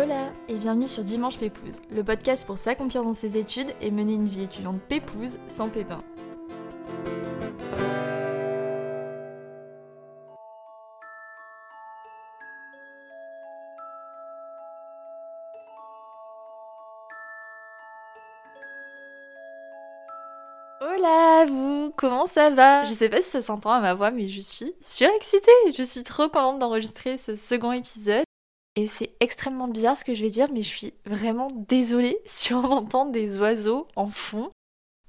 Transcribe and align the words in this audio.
Hola 0.00 0.32
et 0.46 0.54
bienvenue 0.54 0.86
sur 0.86 1.02
Dimanche 1.02 1.38
Pépouze, 1.38 1.82
le 1.90 2.04
podcast 2.04 2.46
pour 2.46 2.56
s'accomplir 2.56 3.02
dans 3.02 3.14
ses 3.14 3.36
études 3.36 3.74
et 3.80 3.90
mener 3.90 4.14
une 4.14 4.28
vie 4.28 4.44
étudiante 4.44 4.78
pépouze 4.80 5.40
sans 5.48 5.68
pépin. 5.70 6.04
Hola 20.80 21.46
vous, 21.48 21.92
comment 21.96 22.26
ça 22.26 22.50
va? 22.50 22.84
Je 22.84 22.92
sais 22.92 23.08
pas 23.08 23.20
si 23.20 23.30
ça 23.30 23.42
s'entend 23.42 23.72
à 23.72 23.80
ma 23.80 23.94
voix 23.94 24.12
mais 24.12 24.28
je 24.28 24.40
suis 24.40 24.72
surexcitée, 24.80 25.50
je 25.76 25.82
suis 25.82 26.04
trop 26.04 26.28
contente 26.28 26.60
d'enregistrer 26.60 27.18
ce 27.18 27.34
second 27.34 27.72
épisode. 27.72 28.27
Et 28.78 28.86
c'est 28.86 29.10
extrêmement 29.18 29.66
bizarre 29.66 29.96
ce 29.96 30.04
que 30.04 30.14
je 30.14 30.22
vais 30.22 30.30
dire, 30.30 30.46
mais 30.52 30.62
je 30.62 30.68
suis 30.68 30.94
vraiment 31.04 31.48
désolée 31.68 32.16
si 32.26 32.54
on 32.54 32.62
entend 32.62 33.06
des 33.06 33.40
oiseaux 33.40 33.86
en 33.96 34.06
fond. 34.06 34.52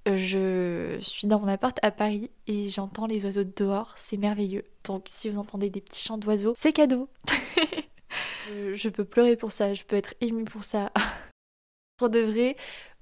Je 0.08 0.98
suis 1.02 1.28
dans 1.28 1.40
mon 1.40 1.48
appart 1.48 1.78
à 1.84 1.92
Paris 1.92 2.32
et 2.48 2.68
j'entends 2.68 3.06
les 3.06 3.24
oiseaux 3.26 3.44
dehors, 3.44 3.94
c'est 3.96 4.18
merveilleux. 4.18 4.64
Donc 4.86 5.04
si 5.06 5.30
vous 5.30 5.38
entendez 5.38 5.70
des 5.70 5.82
petits 5.82 6.04
chants 6.04 6.18
d'oiseaux, 6.18 6.54
c'est 6.56 6.74
cadeau. 6.74 7.10
je 8.74 8.90
peux 8.90 9.06
pleurer 9.06 9.36
pour 9.36 9.52
ça, 9.52 9.76
je 9.76 9.84
peux 9.84 9.98
être 9.98 10.16
émue 10.20 10.46
pour 10.46 10.64
ça. 10.64 10.92
pour 11.98 12.10
de 12.10 12.22
vrai, 12.22 12.56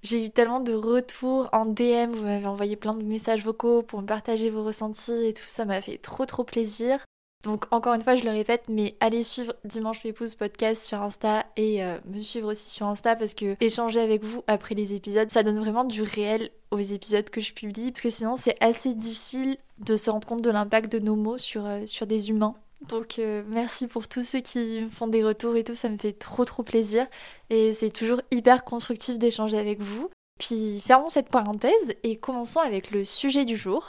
j'ai 0.03 0.25
eu 0.25 0.29
tellement 0.31 0.59
de 0.59 0.73
retours 0.73 1.47
en 1.53 1.65
DM, 1.65 2.11
vous 2.11 2.23
m'avez 2.23 2.45
envoyé 2.45 2.75
plein 2.75 2.93
de 2.93 3.03
messages 3.03 3.45
vocaux 3.45 3.83
pour 3.83 4.01
me 4.01 4.05
partager 4.05 4.49
vos 4.49 4.65
ressentis 4.65 5.27
et 5.27 5.33
tout 5.33 5.47
ça 5.47 5.63
m'a 5.63 5.79
fait 5.79 5.97
trop 5.97 6.25
trop 6.25 6.43
plaisir. 6.43 7.05
Donc 7.47 7.65
encore 7.71 7.93
une 7.93 8.01
fois, 8.01 8.15
je 8.15 8.25
le 8.25 8.31
répète, 8.31 8.63
mais 8.67 8.93
allez 8.99 9.23
suivre 9.23 9.55
Dimanche 9.63 10.03
Pépouze 10.03 10.35
podcast 10.35 10.83
sur 10.83 11.01
Insta 11.01 11.45
et 11.55 11.81
euh, 11.81 11.97
me 12.05 12.21
suivre 12.21 12.51
aussi 12.51 12.69
sur 12.69 12.87
Insta 12.87 13.15
parce 13.15 13.33
que 13.33 13.55
échanger 13.63 14.01
avec 14.01 14.21
vous 14.21 14.43
après 14.47 14.75
les 14.75 14.93
épisodes, 14.93 15.31
ça 15.31 15.43
donne 15.43 15.57
vraiment 15.57 15.85
du 15.85 16.01
réel 16.01 16.49
aux 16.71 16.79
épisodes 16.79 17.29
que 17.29 17.39
je 17.39 17.53
publie 17.53 17.93
parce 17.93 18.01
que 18.01 18.09
sinon 18.09 18.35
c'est 18.35 18.61
assez 18.61 18.93
difficile 18.93 19.55
de 19.79 19.95
se 19.95 20.09
rendre 20.09 20.27
compte 20.27 20.41
de 20.41 20.49
l'impact 20.49 20.91
de 20.91 20.99
nos 20.99 21.15
mots 21.15 21.37
sur, 21.37 21.65
euh, 21.65 21.85
des 22.05 22.29
humains. 22.29 22.53
Donc 22.89 23.17
euh, 23.17 23.45
merci 23.47 23.87
pour 23.87 24.09
tous 24.09 24.27
ceux 24.27 24.41
qui 24.41 24.81
me 24.81 24.89
font 24.89 25.07
des 25.07 25.23
retours 25.23 25.55
et 25.55 25.63
tout, 25.63 25.73
ça 25.73 25.87
me 25.87 25.95
fait 25.95 26.11
trop 26.11 26.43
trop 26.43 26.63
plaisir 26.63 27.07
et 27.49 27.71
c'est 27.71 27.91
toujours 27.91 28.19
hyper 28.29 28.65
constructif 28.65 29.19
d'échanger 29.19 29.57
avec 29.57 29.79
vous. 29.79 30.09
Puis 30.37 30.83
fermons 30.85 31.07
cette 31.07 31.29
parenthèse 31.29 31.93
et 32.03 32.17
commençons 32.17 32.59
avec 32.59 32.91
le 32.91 33.05
sujet 33.05 33.45
du 33.45 33.55
jour. 33.55 33.87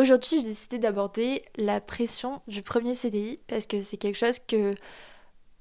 Aujourd'hui, 0.00 0.38
j'ai 0.40 0.46
décidé 0.46 0.78
d'aborder 0.78 1.44
la 1.56 1.78
pression 1.78 2.40
du 2.48 2.62
premier 2.62 2.94
CDI 2.94 3.38
parce 3.46 3.66
que 3.66 3.82
c'est 3.82 3.98
quelque 3.98 4.16
chose 4.16 4.38
que 4.38 4.74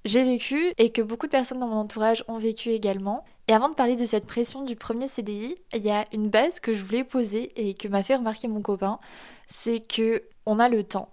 j'ai 0.05 0.23
vécu 0.23 0.71
et 0.77 0.93
que 0.93 1.01
beaucoup 1.01 1.25
de 1.25 1.31
personnes 1.31 1.59
dans 1.59 1.67
mon 1.67 1.81
entourage 1.81 2.23
ont 2.29 2.37
vécu 2.37 2.69
également. 2.69 3.25
Et 3.49 3.53
avant 3.53 3.67
de 3.67 3.73
parler 3.73 3.97
de 3.97 4.05
cette 4.05 4.25
pression 4.25 4.63
du 4.63 4.77
premier 4.77 5.09
CDI, 5.09 5.57
il 5.73 5.85
y 5.85 5.91
a 5.91 6.05
une 6.13 6.29
base 6.29 6.61
que 6.61 6.73
je 6.73 6.81
voulais 6.81 7.03
poser 7.03 7.51
et 7.57 7.73
que 7.73 7.89
m'a 7.89 8.01
fait 8.01 8.15
remarquer 8.15 8.47
mon 8.47 8.61
copain, 8.61 9.01
c'est 9.47 9.81
que 9.81 10.23
on 10.45 10.57
a 10.59 10.69
le 10.69 10.85
temps. 10.85 11.09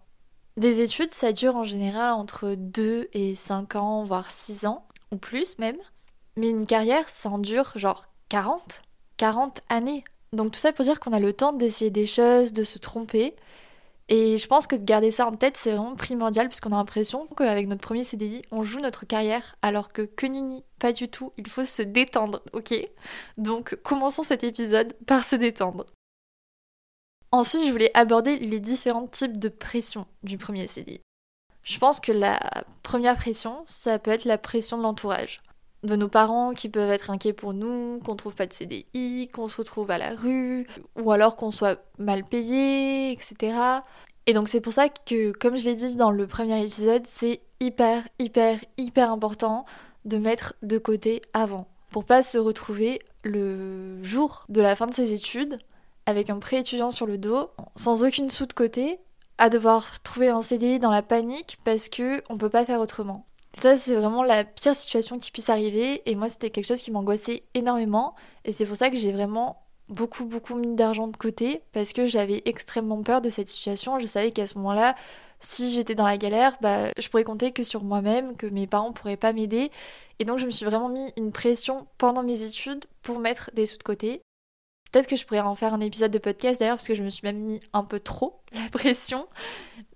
Des 0.56 0.80
études, 0.80 1.12
ça 1.12 1.33
dure 1.33 1.56
en 1.56 1.64
général 1.64 2.12
entre 2.12 2.55
2 2.56 3.08
et 3.12 3.34
5 3.34 3.74
ans, 3.74 4.05
voire 4.05 4.30
6 4.30 4.66
ans, 4.66 4.86
ou 5.11 5.16
plus 5.16 5.58
même. 5.58 5.78
Mais 6.36 6.50
une 6.50 6.64
carrière, 6.64 7.08
ça 7.08 7.30
en 7.30 7.38
dure 7.38 7.72
genre 7.74 8.06
40, 8.28 8.83
40 9.16 9.62
années. 9.68 10.05
Donc 10.37 10.53
tout 10.53 10.61
ça 10.61 10.73
pour 10.73 10.84
dire 10.84 11.01
qu'on 11.01 11.12
a 11.12 11.20
le 11.20 11.33
temps 11.33 11.53
d'essayer 11.53 11.91
des 11.91 12.06
choses, 12.06 12.53
de 12.53 12.62
se 12.62 12.79
tromper. 12.79 13.34
Et 14.09 14.39
je 14.39 14.47
pense 14.47 14.69
que 14.69 14.77
de 14.77 14.84
garder 14.84 15.11
ça 15.11 15.27
en 15.27 15.34
tête, 15.34 15.56
c'est 15.56 15.73
vraiment 15.73 15.97
primordial 15.97 16.47
puisqu'on 16.47 16.70
a 16.70 16.77
l'impression 16.77 17.27
qu'avec 17.36 17.67
notre 17.67 17.80
premier 17.80 18.05
CDI, 18.05 18.42
on 18.52 18.63
joue 18.63 18.79
notre 18.79 19.05
carrière 19.05 19.57
alors 19.63 19.92
que 19.92 20.02
que 20.02 20.27
nini, 20.27 20.63
pas 20.79 20.92
du 20.92 21.08
tout, 21.08 21.33
il 21.36 21.48
faut 21.48 21.64
se 21.64 21.83
détendre, 21.83 22.41
ok? 22.52 22.73
Donc 23.36 23.75
commençons 23.83 24.23
cet 24.23 24.45
épisode 24.45 24.92
par 25.07 25.25
se 25.25 25.35
détendre. 25.35 25.86
Ensuite, 27.33 27.67
je 27.67 27.73
voulais 27.73 27.91
aborder 27.95 28.36
les 28.36 28.61
différents 28.61 29.08
types 29.08 29.39
de 29.39 29.48
pression 29.48 30.07
du 30.23 30.39
premier 30.39 30.69
CDI. 30.69 31.01
Je 31.64 31.79
pense 31.79 31.98
que 31.98 32.13
la 32.13 32.39
première 32.85 33.17
pression, 33.17 33.63
ça 33.64 33.98
peut 33.98 34.13
être 34.13 34.25
la 34.25 34.39
pression 34.39 34.79
de 34.79 34.83
l'entourage 34.83 35.41
de 35.86 35.97
nos 35.97 36.08
parents 36.08 36.52
qui 36.52 36.69
peuvent 36.69 36.91
être 36.91 37.11
inquiets 37.11 37.33
pour 37.33 37.55
nous, 37.55 38.01
qu'on 38.05 38.17
trouve 38.17 38.35
pas 38.35 38.47
de 38.47 38.52
CDI, 38.52 39.29
qu'on 39.33 39.48
se 39.48 39.57
retrouve 39.57 39.91
à 39.91 39.98
la 39.98 40.14
rue, 40.14 40.67
ou 40.97 41.13
alors 41.13 41.36
qu'on 41.36 41.51
soit 41.51 41.80
mal 41.98 42.24
payé, 42.24 43.13
etc. 43.13 43.57
Et 44.27 44.35
donc 44.35 44.48
c'est 44.48 44.61
pour 44.61 44.73
ça 44.73 44.89
que, 44.89 45.33
comme 45.33 45.57
je 45.57 45.64
l'ai 45.64 45.75
dit 45.75 45.96
dans 45.96 46.11
le 46.11 46.27
premier 46.27 46.61
épisode, 46.61 47.07
c'est 47.07 47.41
hyper, 47.61 48.02
hyper, 48.19 48.58
hyper 48.77 49.11
important 49.11 49.64
de 50.05 50.19
mettre 50.19 50.55
de 50.63 50.79
côté 50.79 51.23
avant. 51.33 51.67
Pour 51.91 52.05
pas 52.05 52.23
se 52.23 52.39
retrouver 52.39 53.01
le 53.23 54.02
jour 54.02 54.45
de 54.48 54.61
la 54.61 54.77
fin 54.77 54.86
de 54.86 54.95
ses 54.95 55.13
études 55.13 55.58
avec 56.07 56.30
un 56.30 56.39
prêt 56.39 56.58
étudiant 56.58 56.91
sur 56.91 57.07
le 57.07 57.19
dos, 57.19 57.51
sans 57.75 58.05
aucune 58.05 58.30
sous 58.30 58.46
de 58.46 58.52
côté, 58.52 58.98
à 59.39 59.51
devoir 59.51 60.01
trouver 60.02 60.29
un 60.29 60.42
CDI 60.42 60.79
dans 60.79 60.91
la 60.91 61.02
panique 61.02 61.58
parce 61.64 61.89
que 61.89 62.23
on 62.30 62.39
peut 62.39 62.48
pas 62.48 62.64
faire 62.64 62.80
autrement. 62.80 63.27
Ça, 63.58 63.74
c'est 63.74 63.94
vraiment 63.94 64.22
la 64.22 64.44
pire 64.44 64.77
situation 64.77 65.18
qui 65.18 65.30
puisse 65.30 65.48
arriver. 65.48 66.02
Et 66.05 66.14
moi, 66.14 66.28
c'était 66.28 66.50
quelque 66.50 66.67
chose 66.67 66.83
qui 66.83 66.90
m'angoissait 66.90 67.42
énormément. 67.55 68.14
Et 68.44 68.52
c'est 68.52 68.67
pour 68.67 68.77
ça 68.77 68.90
que 68.90 68.96
j'ai 68.96 69.12
vraiment 69.12 69.62
beaucoup, 69.89 70.27
beaucoup 70.27 70.56
mis 70.56 70.74
d'argent 70.74 71.08
de 71.08 71.17
côté. 71.17 71.62
Parce 71.72 71.95
que 71.95 72.05
j'avais 72.05 72.42
extrêmement 72.45 73.02
peur 73.02 73.22
de 73.22 73.30
cette 73.30 73.48
situation. 73.48 73.98
Je 73.98 74.05
savais 74.05 74.30
qu'à 74.30 74.46
ce 74.46 74.58
moment-là, 74.58 74.95
si 75.40 75.72
j'étais 75.72 75.95
dans 75.95 76.05
la 76.05 76.18
galère, 76.18 76.58
bah, 76.61 76.90
je 76.98 77.08
pourrais 77.08 77.24
compter 77.24 77.52
que 77.52 77.62
sur 77.62 77.83
moi-même, 77.83 78.36
que 78.36 78.46
mes 78.46 78.66
parents 78.66 78.92
pourraient 78.92 79.16
pas 79.16 79.33
m'aider. 79.33 79.70
Et 80.18 80.27
donc, 80.27 80.39
je 80.39 80.45
me 80.45 80.50
suis 80.50 80.66
vraiment 80.66 80.90
mis 80.90 81.11
une 81.16 81.33
pression 81.33 81.86
pendant 81.96 82.22
mes 82.22 82.45
études 82.45 82.84
pour 83.00 83.20
mettre 83.20 83.50
des 83.55 83.64
sous 83.64 83.78
de 83.78 83.83
côté. 83.83 84.20
Peut-être 84.92 85.08
que 85.08 85.16
je 85.16 85.24
pourrais 85.27 85.40
en 85.40 85.55
faire 85.55 85.74
un 85.74 85.80
épisode 85.80 86.11
de 86.11 86.18
podcast 86.18 86.61
d'ailleurs, 86.61 86.77
parce 86.77 86.89
que 86.89 86.95
je 86.95 87.02
me 87.02 87.08
suis 87.08 87.22
même 87.24 87.39
mis 87.39 87.61
un 87.72 87.84
peu 87.84 88.00
trop 88.00 88.40
la 88.52 88.68
pression. 88.72 89.27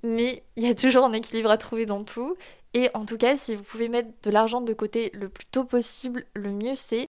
Mais 0.02 0.44
il 0.56 0.64
y 0.64 0.70
a 0.70 0.74
toujours 0.74 1.04
un 1.04 1.12
équilibre 1.12 1.50
à 1.50 1.58
trouver 1.58 1.84
dans 1.84 2.04
tout. 2.04 2.36
Et 2.74 2.90
en 2.94 3.04
tout 3.04 3.16
cas, 3.16 3.36
si 3.36 3.56
vous 3.56 3.62
pouvez 3.62 3.88
mettre 3.88 4.10
de 4.22 4.30
l'argent 4.30 4.60
de 4.60 4.72
côté 4.72 5.10
le 5.14 5.28
plus 5.28 5.46
tôt 5.46 5.64
possible, 5.64 6.24
le 6.34 6.52
mieux 6.52 6.74
c'est. 6.74 7.06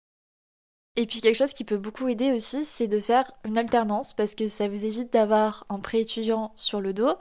Et 0.96 1.06
puis 1.06 1.22
quelque 1.22 1.36
chose 1.36 1.54
qui 1.54 1.64
peut 1.64 1.78
beaucoup 1.78 2.08
aider 2.08 2.32
aussi, 2.32 2.66
c'est 2.66 2.88
de 2.88 3.00
faire 3.00 3.32
une 3.46 3.58
alternance 3.58 4.14
parce 4.14 4.36
que 4.36 4.48
ça 4.48 4.68
vous 4.68 4.86
évite 4.86 5.14
d'avoir 5.14 5.66
un 5.70 5.80
prêt 5.80 6.02
étudiant 6.02 6.52
sur 6.56 6.82
le 6.82 6.94
dos. 6.94 7.14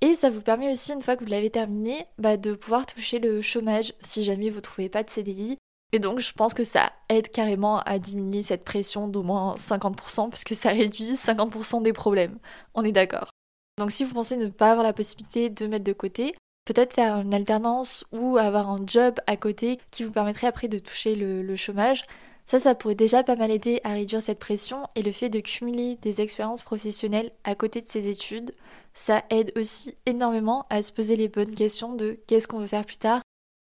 Et 0.00 0.16
ça 0.16 0.30
vous 0.30 0.40
permet 0.40 0.72
aussi, 0.72 0.92
une 0.92 1.02
fois 1.02 1.16
que 1.16 1.24
vous 1.24 1.30
l'avez 1.30 1.50
terminé, 1.50 2.04
bah, 2.18 2.36
de 2.36 2.54
pouvoir 2.54 2.86
toucher 2.86 3.20
le 3.20 3.40
chômage 3.40 3.94
si 4.00 4.24
jamais 4.24 4.50
vous 4.50 4.56
ne 4.56 4.62
trouvez 4.62 4.88
pas 4.88 5.04
de 5.04 5.10
CDI. 5.10 5.58
Et 5.92 5.98
donc 5.98 6.20
je 6.20 6.32
pense 6.32 6.54
que 6.54 6.64
ça 6.64 6.90
aide 7.08 7.28
carrément 7.28 7.78
à 7.80 7.98
diminuer 7.98 8.42
cette 8.42 8.64
pression 8.64 9.08
d'au 9.08 9.22
moins 9.22 9.54
50% 9.56 10.30
puisque 10.30 10.54
ça 10.54 10.70
réduit 10.70 11.04
50% 11.04 11.82
des 11.82 11.92
problèmes. 11.92 12.38
On 12.74 12.82
est 12.82 12.92
d'accord. 12.92 13.30
Donc 13.78 13.90
si 13.90 14.02
vous 14.04 14.14
pensez 14.14 14.36
ne 14.36 14.46
pas 14.48 14.70
avoir 14.70 14.84
la 14.84 14.94
possibilité 14.94 15.50
de 15.50 15.66
mettre 15.66 15.84
de 15.84 15.92
côté, 15.92 16.34
peut-être 16.64 16.94
faire 16.94 17.16
une 17.16 17.34
alternance 17.34 18.04
ou 18.12 18.36
avoir 18.36 18.70
un 18.70 18.84
job 18.86 19.14
à 19.26 19.36
côté 19.36 19.78
qui 19.90 20.04
vous 20.04 20.12
permettrait 20.12 20.46
après 20.46 20.68
de 20.68 20.78
toucher 20.78 21.14
le, 21.16 21.56
chômage. 21.56 22.04
Ça, 22.46 22.58
ça 22.58 22.74
pourrait 22.74 22.94
déjà 22.94 23.22
pas 23.22 23.36
mal 23.36 23.50
aider 23.50 23.80
à 23.84 23.92
réduire 23.92 24.22
cette 24.22 24.38
pression 24.38 24.86
et 24.94 25.02
le 25.02 25.12
fait 25.12 25.28
de 25.28 25.40
cumuler 25.40 25.96
des 26.02 26.20
expériences 26.20 26.62
professionnelles 26.62 27.30
à 27.44 27.54
côté 27.54 27.80
de 27.80 27.88
ses 27.88 28.08
études, 28.08 28.52
ça 28.94 29.24
aide 29.30 29.52
aussi 29.56 29.94
énormément 30.06 30.66
à 30.68 30.82
se 30.82 30.92
poser 30.92 31.16
les 31.16 31.28
bonnes 31.28 31.54
questions 31.54 31.94
de 31.94 32.18
qu'est-ce 32.26 32.48
qu'on 32.48 32.58
veut 32.58 32.66
faire 32.66 32.84
plus 32.84 32.98
tard, 32.98 33.22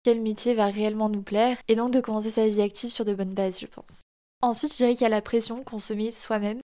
quel 0.04 0.22
métier 0.22 0.54
va 0.54 0.66
réellement 0.66 1.08
nous 1.08 1.22
plaire 1.22 1.58
et 1.68 1.76
donc 1.76 1.92
de 1.92 2.02
commencer 2.02 2.30
sa 2.30 2.48
vie 2.48 2.62
active 2.62 2.92
sur 2.92 3.06
de 3.06 3.14
bonnes 3.14 3.34
bases, 3.34 3.60
je 3.60 3.68
pense. 3.68 4.02
Ensuite, 4.42 4.72
je 4.72 4.78
dirais 4.78 4.94
qu'il 4.94 5.04
y 5.04 5.06
a 5.06 5.10
la 5.10 5.22
pression 5.22 5.64
qu'on 5.64 5.80
se 5.80 5.94
met 5.94 6.12
soi-même. 6.12 6.60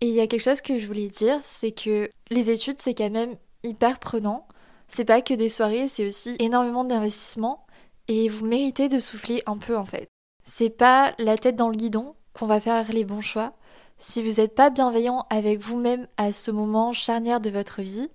Et 0.00 0.08
il 0.08 0.14
y 0.14 0.20
a 0.20 0.26
quelque 0.26 0.42
chose 0.42 0.62
que 0.62 0.78
je 0.78 0.86
voulais 0.86 1.08
dire, 1.08 1.38
c'est 1.44 1.72
que 1.72 2.10
les 2.30 2.50
études, 2.50 2.80
c'est 2.80 2.94
quand 2.94 3.10
même 3.10 3.36
hyper 3.62 3.98
prenant 3.98 4.48
c'est 4.90 5.04
pas 5.04 5.22
que 5.22 5.34
des 5.34 5.48
soirées, 5.48 5.88
c'est 5.88 6.06
aussi 6.06 6.34
énormément 6.38 6.84
d'investissement 6.84 7.64
et 8.08 8.28
vous 8.28 8.44
méritez 8.44 8.88
de 8.88 8.98
souffler 8.98 9.42
un 9.46 9.56
peu 9.56 9.76
en 9.76 9.84
fait. 9.84 10.08
C'est 10.42 10.70
pas 10.70 11.12
la 11.18 11.38
tête 11.38 11.56
dans 11.56 11.68
le 11.68 11.76
guidon 11.76 12.14
qu'on 12.32 12.46
va 12.46 12.60
faire 12.60 12.90
les 12.92 13.04
bons 13.04 13.20
choix. 13.20 13.52
Si 13.98 14.22
vous 14.22 14.40
n'êtes 14.40 14.54
pas 14.54 14.70
bienveillant 14.70 15.26
avec 15.30 15.60
vous-même 15.60 16.08
à 16.16 16.32
ce 16.32 16.50
moment 16.50 16.92
charnière 16.92 17.40
de 17.40 17.50
votre 17.50 17.82
vie, 17.82 18.08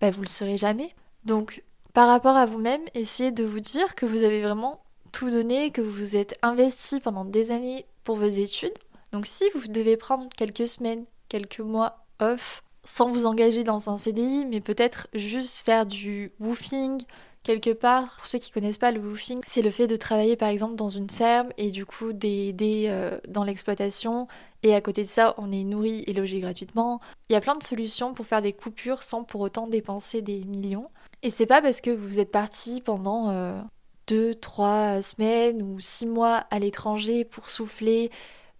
bah 0.00 0.10
vous 0.10 0.22
le 0.22 0.26
serez 0.26 0.56
jamais. 0.56 0.94
Donc 1.24 1.62
par 1.94 2.08
rapport 2.08 2.36
à 2.36 2.46
vous-même, 2.46 2.82
essayez 2.94 3.30
de 3.30 3.44
vous 3.44 3.60
dire 3.60 3.94
que 3.94 4.06
vous 4.06 4.24
avez 4.24 4.42
vraiment 4.42 4.80
tout 5.12 5.30
donné, 5.30 5.70
que 5.70 5.80
vous 5.80 5.90
vous 5.90 6.16
êtes 6.16 6.36
investi 6.42 7.00
pendant 7.00 7.24
des 7.24 7.50
années 7.50 7.86
pour 8.02 8.16
vos 8.16 8.26
études. 8.26 8.74
Donc 9.12 9.26
si 9.26 9.44
vous 9.54 9.68
devez 9.68 9.96
prendre 9.96 10.28
quelques 10.36 10.66
semaines, 10.66 11.04
quelques 11.28 11.60
mois 11.60 12.04
off 12.20 12.62
sans 12.88 13.10
vous 13.10 13.26
engager 13.26 13.64
dans 13.64 13.90
un 13.90 13.98
CDI, 13.98 14.46
mais 14.46 14.62
peut-être 14.62 15.08
juste 15.12 15.60
faire 15.60 15.84
du 15.84 16.32
woofing 16.40 17.02
quelque 17.42 17.74
part. 17.74 18.16
Pour 18.16 18.26
ceux 18.26 18.38
qui 18.38 18.50
connaissent 18.50 18.78
pas 18.78 18.92
le 18.92 18.98
woofing, 18.98 19.42
c'est 19.46 19.60
le 19.60 19.70
fait 19.70 19.86
de 19.86 19.94
travailler 19.94 20.36
par 20.36 20.48
exemple 20.48 20.74
dans 20.74 20.88
une 20.88 21.10
ferme 21.10 21.50
et 21.58 21.70
du 21.70 21.84
coup 21.84 22.14
d'aider 22.14 22.86
euh, 22.88 23.18
dans 23.28 23.44
l'exploitation 23.44 24.26
et 24.62 24.74
à 24.74 24.80
côté 24.80 25.02
de 25.02 25.08
ça, 25.08 25.34
on 25.36 25.52
est 25.52 25.64
nourri 25.64 26.02
et 26.06 26.14
logé 26.14 26.40
gratuitement. 26.40 26.98
Il 27.28 27.34
y 27.34 27.36
a 27.36 27.42
plein 27.42 27.56
de 27.56 27.62
solutions 27.62 28.14
pour 28.14 28.24
faire 28.24 28.40
des 28.40 28.54
coupures 28.54 29.02
sans 29.02 29.22
pour 29.22 29.42
autant 29.42 29.66
dépenser 29.66 30.22
des 30.22 30.42
millions. 30.46 30.88
Et 31.22 31.28
c'est 31.28 31.46
pas 31.46 31.60
parce 31.60 31.82
que 31.82 31.90
vous 31.90 32.20
êtes 32.20 32.32
parti 32.32 32.80
pendant 32.80 33.28
euh, 33.28 33.60
deux, 34.06 34.34
trois 34.34 35.02
semaines 35.02 35.60
ou 35.60 35.78
six 35.78 36.06
mois 36.06 36.46
à 36.50 36.58
l'étranger 36.58 37.26
pour 37.26 37.50
souffler 37.50 38.10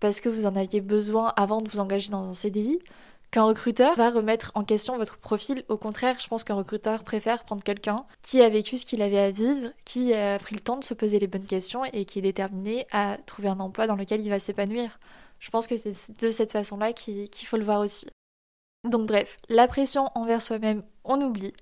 parce 0.00 0.20
que 0.20 0.28
vous 0.28 0.44
en 0.44 0.54
aviez 0.54 0.82
besoin 0.82 1.32
avant 1.36 1.62
de 1.62 1.68
vous 1.70 1.80
engager 1.80 2.10
dans 2.10 2.28
un 2.28 2.34
CDI 2.34 2.78
qu'un 3.30 3.44
recruteur 3.44 3.94
va 3.96 4.10
remettre 4.10 4.52
en 4.54 4.64
question 4.64 4.96
votre 4.96 5.18
profil. 5.18 5.64
Au 5.68 5.76
contraire, 5.76 6.18
je 6.20 6.28
pense 6.28 6.44
qu'un 6.44 6.54
recruteur 6.54 7.04
préfère 7.04 7.44
prendre 7.44 7.62
quelqu'un 7.62 8.04
qui 8.22 8.40
a 8.42 8.48
vécu 8.48 8.76
ce 8.76 8.86
qu'il 8.86 9.02
avait 9.02 9.18
à 9.18 9.30
vivre, 9.30 9.70
qui 9.84 10.14
a 10.14 10.38
pris 10.38 10.54
le 10.54 10.60
temps 10.60 10.78
de 10.78 10.84
se 10.84 10.94
poser 10.94 11.18
les 11.18 11.26
bonnes 11.26 11.46
questions 11.46 11.84
et 11.84 12.04
qui 12.04 12.18
est 12.18 12.22
déterminé 12.22 12.86
à 12.90 13.16
trouver 13.26 13.48
un 13.48 13.60
emploi 13.60 13.86
dans 13.86 13.96
lequel 13.96 14.20
il 14.20 14.30
va 14.30 14.38
s'épanouir. 14.38 14.98
Je 15.40 15.50
pense 15.50 15.66
que 15.66 15.76
c'est 15.76 16.18
de 16.20 16.30
cette 16.30 16.52
façon-là 16.52 16.92
qu'il 16.92 17.28
faut 17.46 17.56
le 17.56 17.64
voir 17.64 17.80
aussi. 17.80 18.06
Donc 18.88 19.06
bref, 19.06 19.36
la 19.48 19.68
pression 19.68 20.10
envers 20.14 20.42
soi-même, 20.42 20.82
on 21.04 21.20
oublie. 21.20 21.52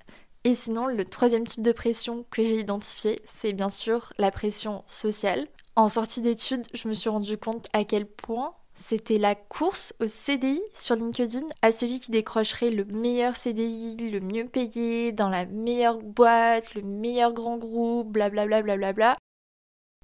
Et 0.44 0.54
sinon, 0.54 0.86
le 0.86 1.04
troisième 1.04 1.44
type 1.44 1.62
de 1.62 1.72
pression 1.72 2.24
que 2.30 2.44
j'ai 2.44 2.60
identifié, 2.60 3.20
c'est 3.24 3.52
bien 3.52 3.70
sûr 3.70 4.12
la 4.16 4.30
pression 4.30 4.84
sociale. 4.86 5.44
En 5.74 5.88
sortie 5.88 6.20
d'études, 6.20 6.64
je 6.72 6.88
me 6.88 6.94
suis 6.94 7.10
rendu 7.10 7.36
compte 7.36 7.68
à 7.72 7.84
quel 7.84 8.06
point 8.06 8.54
c'était 8.78 9.18
la 9.18 9.34
course 9.34 9.94
au 10.00 10.06
CDI 10.06 10.60
sur 10.74 10.96
LinkedIn 10.96 11.46
à 11.62 11.72
celui 11.72 11.98
qui 11.98 12.10
décrocherait 12.10 12.70
le 12.70 12.84
meilleur 12.84 13.34
CDI, 13.34 14.10
le 14.10 14.20
mieux 14.20 14.46
payé, 14.46 15.12
dans 15.12 15.30
la 15.30 15.46
meilleure 15.46 15.98
boîte, 15.98 16.74
le 16.74 16.82
meilleur 16.82 17.32
grand 17.32 17.56
groupe, 17.56 18.12
blablabla. 18.12 18.62
Bla 18.62 18.76
bla 18.76 18.92
bla 18.92 19.16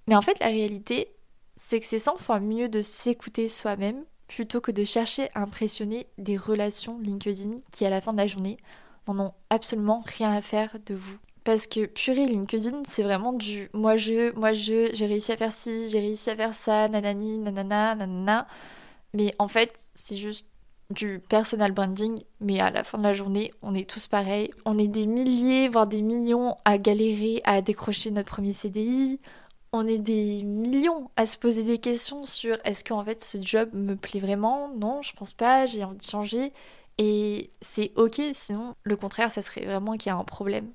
Mais 0.08 0.16
en 0.16 0.22
fait, 0.22 0.40
la 0.40 0.46
réalité, 0.46 1.14
c'est 1.56 1.80
que 1.80 1.86
c'est 1.86 1.98
100 1.98 2.16
fois 2.16 2.40
mieux 2.40 2.70
de 2.70 2.80
s'écouter 2.80 3.48
soi-même 3.48 4.04
plutôt 4.26 4.62
que 4.62 4.72
de 4.72 4.84
chercher 4.84 5.28
à 5.34 5.42
impressionner 5.42 6.06
des 6.16 6.38
relations 6.38 6.98
LinkedIn 6.98 7.58
qui, 7.72 7.84
à 7.84 7.90
la 7.90 8.00
fin 8.00 8.12
de 8.12 8.18
la 8.18 8.26
journée, 8.26 8.56
n'en 9.06 9.26
ont 9.26 9.34
absolument 9.50 10.02
rien 10.06 10.32
à 10.32 10.40
faire 10.40 10.78
de 10.86 10.94
vous. 10.94 11.18
Parce 11.44 11.66
que 11.66 11.86
purée, 11.86 12.26
LinkedIn, 12.26 12.82
c'est 12.84 13.02
vraiment 13.02 13.32
du 13.32 13.68
moi 13.74 13.96
je, 13.96 14.32
moi 14.38 14.52
je, 14.52 14.90
j'ai 14.94 15.06
réussi 15.06 15.32
à 15.32 15.36
faire 15.36 15.52
ci, 15.52 15.88
j'ai 15.88 15.98
réussi 16.00 16.30
à 16.30 16.36
faire 16.36 16.54
ça, 16.54 16.88
nanani, 16.88 17.38
nanana, 17.40 17.94
nanana. 17.96 18.46
Mais 19.14 19.34
en 19.38 19.48
fait, 19.48 19.90
c'est 19.94 20.16
juste 20.16 20.48
du 20.90 21.20
personal 21.28 21.72
branding, 21.72 22.16
mais 22.40 22.60
à 22.60 22.70
la 22.70 22.84
fin 22.84 22.98
de 22.98 23.02
la 23.04 23.14
journée, 23.14 23.52
on 23.62 23.74
est 23.74 23.88
tous 23.88 24.08
pareils. 24.08 24.50
On 24.66 24.78
est 24.78 24.88
des 24.88 25.06
milliers, 25.06 25.68
voire 25.68 25.86
des 25.86 26.02
millions 26.02 26.56
à 26.64 26.78
galérer 26.78 27.40
à 27.44 27.62
décrocher 27.62 28.10
notre 28.10 28.30
premier 28.30 28.52
CDI. 28.52 29.18
On 29.72 29.86
est 29.88 29.98
des 29.98 30.42
millions 30.44 31.10
à 31.16 31.26
se 31.26 31.38
poser 31.38 31.62
des 31.64 31.78
questions 31.78 32.24
sur 32.26 32.58
est-ce 32.64 32.84
qu'en 32.84 33.04
fait 33.04 33.24
ce 33.24 33.38
job 33.42 33.70
me 33.74 33.96
plaît 33.96 34.20
vraiment? 34.20 34.68
Non, 34.76 35.02
je 35.02 35.12
pense 35.14 35.32
pas, 35.32 35.66
j'ai 35.66 35.84
envie 35.84 35.96
de 35.98 36.02
changer. 36.04 36.52
Et 36.98 37.50
c'est 37.62 37.92
ok, 37.96 38.20
sinon 38.34 38.74
le 38.84 38.96
contraire, 38.96 39.30
ça 39.30 39.42
serait 39.42 39.64
vraiment 39.64 39.96
qu'il 39.96 40.10
y 40.10 40.14
a 40.14 40.16
un 40.18 40.24
problème. 40.24 40.70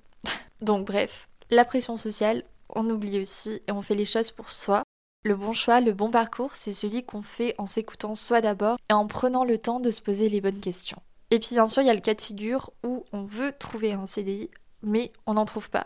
Donc 0.61 0.87
bref, 0.87 1.27
la 1.49 1.65
pression 1.65 1.97
sociale, 1.97 2.43
on 2.69 2.89
oublie 2.89 3.19
aussi 3.19 3.61
et 3.67 3.71
on 3.71 3.81
fait 3.81 3.95
les 3.95 4.05
choses 4.05 4.31
pour 4.31 4.49
soi. 4.49 4.83
Le 5.23 5.35
bon 5.35 5.53
choix, 5.53 5.81
le 5.81 5.93
bon 5.93 6.09
parcours, 6.09 6.55
c'est 6.55 6.71
celui 6.71 7.03
qu'on 7.03 7.21
fait 7.21 7.53
en 7.57 7.65
s'écoutant 7.65 8.15
soi 8.15 8.41
d'abord 8.41 8.77
et 8.89 8.93
en 8.93 9.07
prenant 9.07 9.43
le 9.43 9.57
temps 9.57 9.79
de 9.79 9.91
se 9.91 10.01
poser 10.01 10.29
les 10.29 10.41
bonnes 10.41 10.59
questions. 10.59 11.01
Et 11.31 11.39
puis 11.39 11.49
bien 11.51 11.67
sûr, 11.67 11.81
il 11.81 11.87
y 11.87 11.91
a 11.91 11.93
le 11.93 11.99
cas 11.99 12.13
de 12.13 12.21
figure 12.21 12.71
où 12.83 13.03
on 13.11 13.23
veut 13.23 13.51
trouver 13.51 13.93
un 13.93 14.05
CDI, 14.05 14.49
mais 14.81 15.11
on 15.25 15.33
n'en 15.33 15.45
trouve 15.45 15.69
pas. 15.69 15.85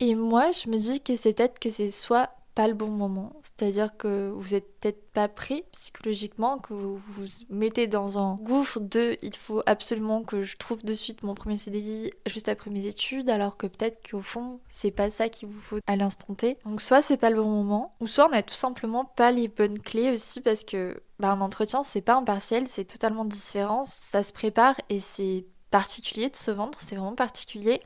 Et 0.00 0.14
moi, 0.14 0.50
je 0.50 0.68
me 0.68 0.78
dis 0.78 1.00
que 1.00 1.14
c'est 1.14 1.34
peut-être 1.34 1.58
que 1.58 1.70
c'est 1.70 1.90
soit 1.90 2.30
pas 2.54 2.68
le 2.68 2.74
bon 2.74 2.88
moment. 2.88 3.32
C'est-à-dire 3.42 3.96
que 3.96 4.30
vous 4.30 4.54
êtes 4.54 4.80
peut-être 4.80 5.10
pas 5.12 5.28
prêt 5.28 5.64
psychologiquement, 5.72 6.58
que 6.58 6.74
vous 6.74 6.96
vous 6.96 7.24
mettez 7.48 7.86
dans 7.86 8.18
un 8.18 8.34
gouffre 8.36 8.80
de 8.80 9.16
il 9.22 9.34
faut 9.34 9.62
absolument 9.66 10.22
que 10.22 10.42
je 10.42 10.56
trouve 10.56 10.84
de 10.84 10.94
suite 10.94 11.22
mon 11.22 11.34
premier 11.34 11.58
CDI 11.58 12.12
juste 12.26 12.48
après 12.48 12.70
mes 12.70 12.86
études, 12.86 13.30
alors 13.30 13.56
que 13.56 13.66
peut-être 13.66 14.00
qu'au 14.08 14.20
fond, 14.20 14.60
c'est 14.68 14.90
pas 14.90 15.10
ça 15.10 15.28
qu'il 15.28 15.48
vous 15.48 15.60
faut 15.60 15.78
à 15.86 15.96
l'instant 15.96 16.34
T. 16.34 16.56
Donc 16.64 16.80
soit 16.80 17.02
c'est 17.02 17.16
pas 17.16 17.30
le 17.30 17.42
bon 17.42 17.48
moment, 17.48 17.94
ou 18.00 18.06
soit 18.06 18.28
on 18.28 18.32
a 18.32 18.42
tout 18.42 18.54
simplement 18.54 19.04
pas 19.04 19.32
les 19.32 19.48
bonnes 19.48 19.78
clés 19.78 20.12
aussi 20.12 20.40
parce 20.40 20.64
que 20.64 21.02
bah, 21.18 21.32
un 21.32 21.40
entretien 21.40 21.82
c'est 21.82 22.00
pas 22.00 22.16
impartiel, 22.16 22.68
c'est 22.68 22.84
totalement 22.84 23.24
différent, 23.24 23.84
ça 23.84 24.22
se 24.22 24.32
prépare 24.32 24.74
et 24.88 25.00
c'est 25.00 25.46
particulier 25.70 26.28
de 26.28 26.36
se 26.36 26.50
vendre, 26.50 26.78
c'est 26.80 26.96
vraiment 26.96 27.14
particulier. 27.14 27.80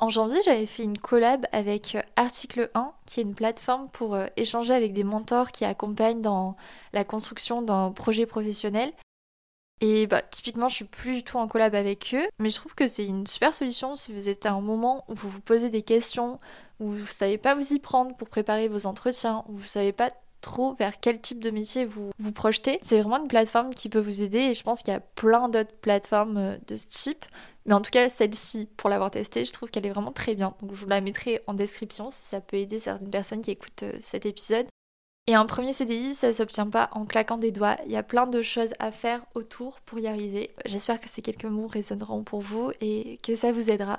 En 0.00 0.10
janvier, 0.10 0.40
j'avais 0.44 0.66
fait 0.66 0.84
une 0.84 0.98
collab 0.98 1.46
avec 1.50 1.96
euh, 1.96 2.02
Article 2.14 2.70
1, 2.74 2.92
qui 3.04 3.18
est 3.18 3.24
une 3.24 3.34
plateforme 3.34 3.88
pour 3.90 4.14
euh, 4.14 4.26
échanger 4.36 4.72
avec 4.72 4.92
des 4.92 5.02
mentors 5.02 5.50
qui 5.50 5.64
accompagnent 5.64 6.20
dans 6.20 6.56
la 6.92 7.04
construction 7.04 7.62
d'un 7.62 7.90
projet 7.90 8.24
professionnel. 8.24 8.92
Et 9.80 10.06
bah, 10.06 10.22
typiquement, 10.22 10.68
je 10.68 10.76
suis 10.76 10.84
plus 10.84 11.16
du 11.16 11.24
tout 11.24 11.36
en 11.36 11.48
collab 11.48 11.74
avec 11.74 12.14
eux, 12.14 12.26
mais 12.38 12.50
je 12.50 12.56
trouve 12.56 12.74
que 12.74 12.86
c'est 12.86 13.06
une 13.06 13.26
super 13.26 13.54
solution 13.54 13.96
si 13.96 14.12
vous 14.12 14.28
êtes 14.28 14.46
à 14.46 14.52
un 14.52 14.60
moment 14.60 15.04
où 15.08 15.14
vous 15.14 15.30
vous 15.30 15.40
posez 15.40 15.68
des 15.68 15.82
questions, 15.82 16.38
où 16.78 16.90
vous 16.90 17.06
savez 17.06 17.38
pas 17.38 17.56
vous 17.56 17.72
y 17.72 17.78
prendre 17.80 18.16
pour 18.16 18.28
préparer 18.28 18.68
vos 18.68 18.86
entretiens, 18.86 19.44
où 19.48 19.56
vous 19.56 19.66
savez 19.66 19.92
pas 19.92 20.10
trop 20.40 20.74
vers 20.74 21.00
quel 21.00 21.20
type 21.20 21.42
de 21.42 21.50
métier 21.50 21.84
vous 21.84 22.10
vous 22.18 22.32
projetez. 22.32 22.78
C'est 22.82 23.00
vraiment 23.00 23.20
une 23.20 23.28
plateforme 23.28 23.74
qui 23.74 23.88
peut 23.88 23.98
vous 23.98 24.22
aider 24.22 24.38
et 24.38 24.54
je 24.54 24.62
pense 24.62 24.82
qu'il 24.82 24.92
y 24.92 24.96
a 24.96 25.00
plein 25.00 25.48
d'autres 25.48 25.74
plateformes 25.80 26.36
euh, 26.36 26.56
de 26.66 26.76
ce 26.76 26.86
type. 26.86 27.24
Mais 27.68 27.74
en 27.74 27.82
tout 27.82 27.90
cas, 27.90 28.08
celle-ci, 28.08 28.66
pour 28.78 28.88
l'avoir 28.88 29.10
testée, 29.10 29.44
je 29.44 29.52
trouve 29.52 29.70
qu'elle 29.70 29.84
est 29.84 29.90
vraiment 29.90 30.10
très 30.10 30.34
bien. 30.34 30.54
Donc 30.62 30.72
je 30.72 30.80
vous 30.80 30.88
la 30.88 31.02
mettrai 31.02 31.42
en 31.46 31.52
description 31.52 32.10
si 32.10 32.22
ça 32.22 32.40
peut 32.40 32.56
aider 32.56 32.78
certaines 32.78 33.10
personnes 33.10 33.42
qui 33.42 33.50
écoutent 33.50 33.82
euh, 33.82 33.96
cet 34.00 34.24
épisode. 34.24 34.66
Et 35.26 35.34
un 35.34 35.44
premier 35.44 35.74
CDI, 35.74 36.14
ça 36.14 36.32
s'obtient 36.32 36.70
pas 36.70 36.88
en 36.92 37.04
claquant 37.04 37.36
des 37.36 37.52
doigts. 37.52 37.76
Il 37.84 37.92
y 37.92 37.96
a 37.96 38.02
plein 38.02 38.26
de 38.26 38.40
choses 38.40 38.72
à 38.78 38.90
faire 38.90 39.22
autour 39.34 39.82
pour 39.82 39.98
y 39.98 40.06
arriver. 40.06 40.50
J'espère 40.64 40.98
que 40.98 41.10
ces 41.10 41.20
quelques 41.20 41.44
mots 41.44 41.66
résonneront 41.66 42.24
pour 42.24 42.40
vous 42.40 42.72
et 42.80 43.18
que 43.22 43.36
ça 43.36 43.52
vous 43.52 43.68
aidera. 43.68 43.98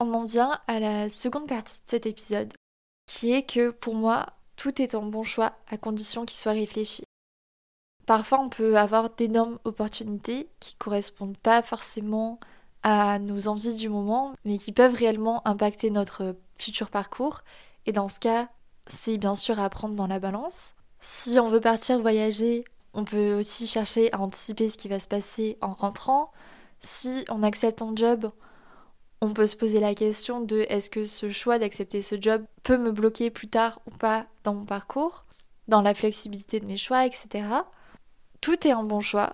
On 0.00 0.12
en 0.12 0.24
vient 0.24 0.60
à 0.66 0.80
la 0.80 1.08
seconde 1.08 1.46
partie 1.46 1.78
de 1.84 1.88
cet 1.88 2.06
épisode, 2.06 2.52
qui 3.06 3.32
est 3.32 3.44
que 3.44 3.70
pour 3.70 3.94
moi, 3.94 4.26
tout 4.56 4.82
est 4.82 4.96
un 4.96 5.02
bon 5.02 5.22
choix 5.22 5.52
à 5.68 5.76
condition 5.76 6.26
qu'il 6.26 6.40
soit 6.40 6.50
réfléchi. 6.50 7.04
Parfois, 8.06 8.40
on 8.40 8.48
peut 8.48 8.76
avoir 8.76 9.10
d'énormes 9.10 9.60
opportunités 9.62 10.48
qui 10.58 10.74
correspondent 10.74 11.38
pas 11.38 11.62
forcément 11.62 12.40
à 12.82 13.18
nos 13.18 13.48
envies 13.48 13.74
du 13.74 13.88
moment, 13.88 14.34
mais 14.44 14.58
qui 14.58 14.72
peuvent 14.72 14.94
réellement 14.94 15.46
impacter 15.46 15.90
notre 15.90 16.36
futur 16.58 16.90
parcours. 16.90 17.42
Et 17.86 17.92
dans 17.92 18.08
ce 18.08 18.20
cas, 18.20 18.48
c'est 18.86 19.18
bien 19.18 19.34
sûr 19.34 19.60
à 19.60 19.68
prendre 19.70 19.94
dans 19.94 20.06
la 20.06 20.18
balance. 20.18 20.74
Si 21.00 21.38
on 21.38 21.48
veut 21.48 21.60
partir 21.60 22.00
voyager, 22.00 22.64
on 22.94 23.04
peut 23.04 23.34
aussi 23.34 23.66
chercher 23.66 24.12
à 24.12 24.20
anticiper 24.20 24.68
ce 24.68 24.76
qui 24.76 24.88
va 24.88 25.00
se 25.00 25.08
passer 25.08 25.58
en 25.60 25.74
rentrant. 25.74 26.32
Si 26.80 27.24
on 27.28 27.42
accepte 27.42 27.82
un 27.82 27.94
job, 27.94 28.30
on 29.20 29.32
peut 29.32 29.46
se 29.46 29.56
poser 29.56 29.80
la 29.80 29.94
question 29.94 30.40
de 30.40 30.66
est-ce 30.68 30.90
que 30.90 31.06
ce 31.06 31.30
choix 31.30 31.58
d'accepter 31.58 32.02
ce 32.02 32.20
job 32.20 32.44
peut 32.64 32.76
me 32.76 32.90
bloquer 32.90 33.30
plus 33.30 33.48
tard 33.48 33.80
ou 33.86 33.90
pas 33.90 34.26
dans 34.42 34.54
mon 34.54 34.64
parcours, 34.64 35.24
dans 35.68 35.80
la 35.80 35.94
flexibilité 35.94 36.58
de 36.58 36.66
mes 36.66 36.76
choix, 36.76 37.06
etc. 37.06 37.44
Tout 38.40 38.66
est 38.66 38.72
un 38.72 38.82
bon 38.82 39.00
choix, 39.00 39.32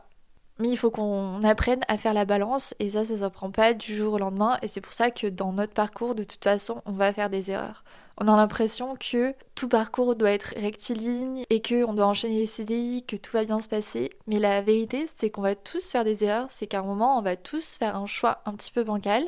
mais 0.59 0.69
il 0.69 0.77
faut 0.77 0.91
qu'on 0.91 1.43
apprenne 1.43 1.81
à 1.89 1.97
faire 1.97 2.13
la 2.13 2.25
balance 2.25 2.75
et 2.79 2.91
ça, 2.91 3.05
ça 3.05 3.15
ne 3.15 3.19
s'apprend 3.19 3.51
pas 3.51 3.75
du 3.75 3.97
jour 3.97 4.15
au 4.15 4.19
lendemain 4.19 4.59
et 4.63 4.69
c'est 4.69 4.81
pour 4.81 4.93
ça 4.93 5.11
que 5.11 5.27
dans 5.27 5.53
notre 5.53 5.73
parcours, 5.73 6.15
de 6.15 6.25
toute 6.25 6.43
façon, 6.43 6.83
on 6.87 6.93
va 6.93 7.13
faire 7.13 7.31
des 7.31 7.51
erreurs. 7.51 7.85
On 8.21 8.27
a 8.27 8.37
l'impression 8.37 8.97
que 8.97 9.33
tout 9.55 9.69
parcours 9.69 10.17
doit 10.17 10.33
être 10.33 10.55
rectiligne 10.57 11.45
et 11.51 11.63
qu'on 11.63 11.95
doit 11.95 12.07
enchaîner 12.07 12.41
les 12.41 12.47
CDI, 12.47 13.05
que 13.07 13.15
tout 13.15 13.31
va 13.33 13.45
bien 13.45 13.61
se 13.61 13.69
passer. 13.69 14.11
Mais 14.27 14.41
la 14.41 14.61
vérité, 14.61 15.07
c'est 15.15 15.31
qu'on 15.31 15.43
va 15.43 15.55
tous 15.55 15.89
faire 15.89 16.03
des 16.03 16.25
erreurs, 16.25 16.47
c'est 16.51 16.67
qu'à 16.67 16.81
un 16.81 16.83
moment, 16.83 17.17
on 17.17 17.23
va 17.23 17.37
tous 17.37 17.77
faire 17.77 17.95
un 17.95 18.07
choix 18.07 18.43
un 18.45 18.55
petit 18.55 18.73
peu 18.73 18.83
bancal. 18.83 19.25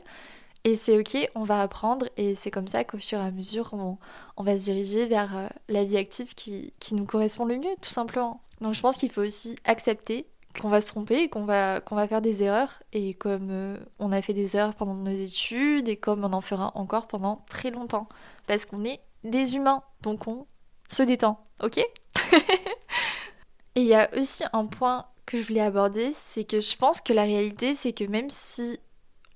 Et 0.64 0.74
c'est 0.74 0.98
ok, 0.98 1.30
on 1.36 1.44
va 1.44 1.62
apprendre 1.62 2.06
et 2.16 2.34
c'est 2.34 2.50
comme 2.50 2.68
ça 2.68 2.84
qu'au 2.84 2.98
fur 2.98 3.18
et 3.18 3.22
à 3.22 3.30
mesure, 3.30 3.70
on, 3.72 3.96
on, 4.36 4.42
va 4.42 4.58
se 4.58 4.64
diriger 4.64 5.06
vers 5.06 5.34
euh, 5.34 5.46
la 5.68 5.84
vie 5.84 5.96
active 5.96 6.34
qui, 6.34 6.74
qui 6.80 6.94
nous 6.94 7.06
correspond 7.06 7.46
le 7.46 7.56
mieux, 7.56 7.74
tout 7.80 7.90
simplement. 7.90 8.42
Donc 8.60 8.74
je 8.74 8.80
pense 8.82 8.98
qu'il 8.98 9.10
faut 9.10 9.22
aussi 9.22 9.56
accepter 9.64 10.26
qu'on 10.58 10.68
va 10.68 10.80
se 10.80 10.88
tromper, 10.88 11.28
qu'on 11.28 11.44
va, 11.44 11.80
qu'on 11.80 11.96
va 11.96 12.08
faire 12.08 12.22
des 12.22 12.42
erreurs. 12.42 12.82
Et 12.92 13.14
comme 13.14 13.48
euh, 13.50 13.76
on 13.98 14.12
a 14.12 14.22
fait 14.22 14.34
des 14.34 14.56
erreurs 14.56 14.74
pendant 14.74 14.94
nos 14.94 15.10
études, 15.10 15.88
et 15.88 15.96
comme 15.96 16.24
on 16.24 16.32
en 16.32 16.40
fera 16.40 16.72
encore 16.74 17.06
pendant 17.06 17.44
très 17.48 17.70
longtemps. 17.70 18.08
Parce 18.46 18.64
qu'on 18.64 18.84
est 18.84 19.00
des 19.24 19.54
humains, 19.54 19.82
donc 20.02 20.26
on 20.26 20.46
se 20.88 21.02
détend, 21.02 21.44
ok? 21.62 21.78
Et 23.76 23.82
il 23.82 23.86
y 23.86 23.94
a 23.94 24.10
aussi 24.16 24.42
un 24.52 24.66
point 24.66 25.06
que 25.26 25.38
je 25.38 25.46
voulais 25.46 25.60
aborder, 25.60 26.12
c'est 26.14 26.44
que 26.44 26.60
je 26.60 26.76
pense 26.76 27.00
que 27.00 27.12
la 27.12 27.22
réalité, 27.22 27.74
c'est 27.74 27.92
que 27.92 28.04
même 28.04 28.30
si 28.30 28.78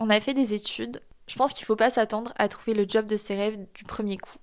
on 0.01 0.11
a 0.11 0.21
fait 0.21 0.35
des 0.35 0.55
études, 0.55 1.01
je 1.29 1.37
pense 1.37 1.53
qu'il 1.53 1.65
faut 1.65 1.77
pas 1.77 1.91
s'attendre 1.91 2.33
à 2.37 2.49
trouver 2.49 2.75
le 2.75 2.85
job 2.89 3.07
de 3.07 3.17
ses 3.17 3.37
rêves 3.37 3.59
du 3.75 3.85
premier 3.85 4.19
coup. 4.19 4.39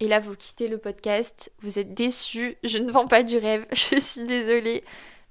Et 0.00 0.08
là, 0.08 0.20
vous 0.20 0.34
quittez 0.34 0.68
le 0.68 0.78
podcast, 0.78 1.52
vous 1.60 1.78
êtes 1.78 1.94
déçus, 1.94 2.56
je 2.64 2.78
ne 2.78 2.90
vends 2.90 3.06
pas 3.06 3.22
du 3.22 3.36
rêve, 3.38 3.66
je 3.72 3.98
suis 3.98 4.24
désolée. 4.24 4.84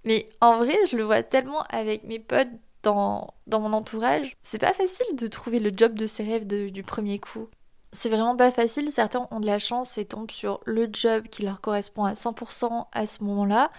Mais 0.06 0.26
en 0.42 0.58
vrai, 0.58 0.76
je 0.90 0.96
le 0.96 1.04
vois 1.04 1.24
tellement 1.24 1.62
avec 1.70 2.04
mes 2.04 2.20
potes 2.20 2.50
dans, 2.84 3.34
dans 3.48 3.60
mon 3.60 3.74
entourage. 3.74 4.36
C'est 4.44 4.60
pas 4.60 4.74
facile 4.74 5.16
de 5.16 5.28
trouver 5.28 5.60
le 5.60 5.72
job 5.76 5.94
de 5.94 6.06
ses 6.06 6.24
rêves 6.24 6.48
du 6.48 6.84
premier 6.84 7.20
coup. 7.20 7.48
C'est 7.92 8.10
vraiment 8.10 8.36
pas 8.36 8.52
facile. 8.52 8.92
Certains 8.92 9.28
ont 9.32 9.40
de 9.40 9.48
la 9.48 9.60
chance 9.60 9.98
et 9.98 10.06
tombent 10.06 10.32
sur 10.32 10.62
le 10.66 10.88
job 10.92 11.28
qui 11.28 11.44
leur 11.44 11.60
correspond 11.60 12.06
à 12.06 12.14
100% 12.14 12.86
à 12.92 13.06
ce 13.06 13.24
moment-là. 13.24 13.72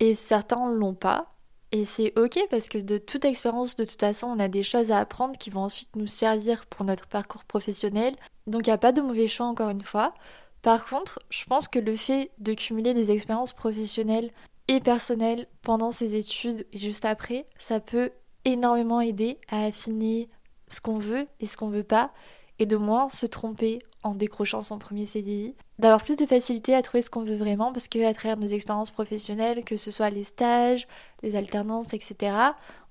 Et 0.00 0.14
certains 0.14 0.70
l'ont 0.70 0.94
pas. 0.94 1.34
Et 1.72 1.84
c'est 1.84 2.16
ok 2.16 2.38
parce 2.50 2.68
que 2.68 2.78
de 2.78 2.98
toute 2.98 3.24
expérience, 3.24 3.74
de 3.74 3.84
toute 3.84 4.00
façon, 4.00 4.28
on 4.28 4.38
a 4.38 4.46
des 4.46 4.62
choses 4.62 4.92
à 4.92 5.00
apprendre 5.00 5.36
qui 5.36 5.50
vont 5.50 5.62
ensuite 5.62 5.96
nous 5.96 6.06
servir 6.06 6.66
pour 6.66 6.84
notre 6.84 7.08
parcours 7.08 7.44
professionnel. 7.44 8.14
Donc 8.46 8.66
il 8.66 8.70
n'y 8.70 8.74
a 8.74 8.78
pas 8.78 8.92
de 8.92 9.00
mauvais 9.00 9.26
choix 9.26 9.46
encore 9.46 9.70
une 9.70 9.80
fois. 9.80 10.14
Par 10.62 10.86
contre, 10.86 11.18
je 11.30 11.44
pense 11.44 11.66
que 11.66 11.80
le 11.80 11.96
fait 11.96 12.30
de 12.38 12.54
cumuler 12.54 12.94
des 12.94 13.10
expériences 13.10 13.52
professionnelles 13.52 14.30
et 14.68 14.80
personnelles 14.80 15.46
pendant 15.62 15.90
ses 15.90 16.16
études 16.16 16.66
et 16.72 16.78
juste 16.78 17.04
après, 17.04 17.46
ça 17.58 17.80
peut 17.80 18.10
énormément 18.44 19.00
aider 19.00 19.38
à 19.48 19.64
affiner 19.64 20.28
ce 20.68 20.80
qu'on 20.80 20.98
veut 20.98 21.26
et 21.40 21.46
ce 21.46 21.56
qu'on 21.56 21.68
veut 21.68 21.82
pas 21.84 22.12
et 22.58 22.66
de 22.66 22.76
moins 22.76 23.08
se 23.08 23.26
tromper 23.26 23.80
en 24.02 24.14
décrochant 24.14 24.60
son 24.60 24.78
premier 24.78 25.06
CDI, 25.06 25.54
d'avoir 25.78 26.02
plus 26.02 26.16
de 26.16 26.26
facilité 26.26 26.74
à 26.74 26.82
trouver 26.82 27.02
ce 27.02 27.10
qu'on 27.10 27.22
veut 27.22 27.36
vraiment 27.36 27.72
parce 27.72 27.88
que 27.88 28.04
à 28.04 28.14
travers 28.14 28.36
nos 28.36 28.46
expériences 28.46 28.90
professionnelles, 28.90 29.64
que 29.64 29.76
ce 29.76 29.90
soit 29.90 30.10
les 30.10 30.24
stages, 30.24 30.86
les 31.22 31.36
alternances, 31.36 31.94
etc., 31.94 32.36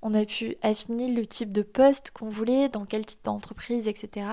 on 0.02 0.12
a 0.12 0.24
pu 0.24 0.56
affiner 0.62 1.08
le 1.08 1.24
type 1.24 1.52
de 1.52 1.62
poste 1.62 2.10
qu'on 2.10 2.28
voulait, 2.28 2.68
dans 2.68 2.84
quel 2.84 3.06
type 3.06 3.24
d'entreprise, 3.24 3.88
etc. 3.88 4.26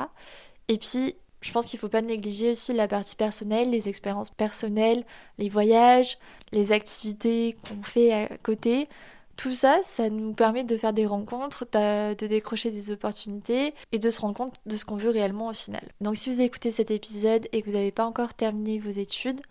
Et 0.68 0.78
puis 0.78 1.16
je 1.42 1.52
pense 1.52 1.68
qu'il 1.68 1.78
ne 1.78 1.82
faut 1.82 1.90
pas 1.90 2.02
négliger 2.02 2.52
aussi 2.52 2.74
la 2.74 2.88
partie 2.88 3.16
personnelle, 3.16 3.72
les 3.72 3.90
expériences 3.90 4.30
personnelles, 4.30 5.04
les 5.38 5.50
voyages, 5.50 6.18
les 6.52 6.72
activités 6.72 7.58
qu'on 7.68 7.82
fait 7.82 8.14
à 8.14 8.28
côté. 8.38 8.88
Tout 9.38 9.56
ça, 9.56 9.80
ça 9.82 10.10
nous 10.10 10.34
permet 10.34 10.64
de 10.64 10.78
faire 10.78 10.94
des 10.94 11.08
rencontres, 11.08 11.66
de, 11.74 12.28
décrocher 12.28 12.70
des 12.70 12.92
opportunités 12.92 13.74
et 13.92 13.98
de 13.98 14.10
se 14.12 14.22
rendre 14.22 14.36
compte 14.36 14.56
de 14.68 14.78
ce 14.78 14.86
qu'on 14.86 14.98
veut 14.98 15.10
réellement 15.10 15.48
au 15.48 15.54
final. 15.54 15.82
Donc 16.00 16.16
si 16.16 16.30
vous 16.30 16.42
écoutez 16.42 16.70
cet 16.70 16.92
épisode 16.92 17.48
et 17.52 17.62
que 17.62 17.70
vous 17.70 17.76
n'avez 17.76 17.92
pas 17.92 18.06
encore 18.06 18.36
terminé 18.36 18.78
vos 18.78 18.92
études, 18.92 19.42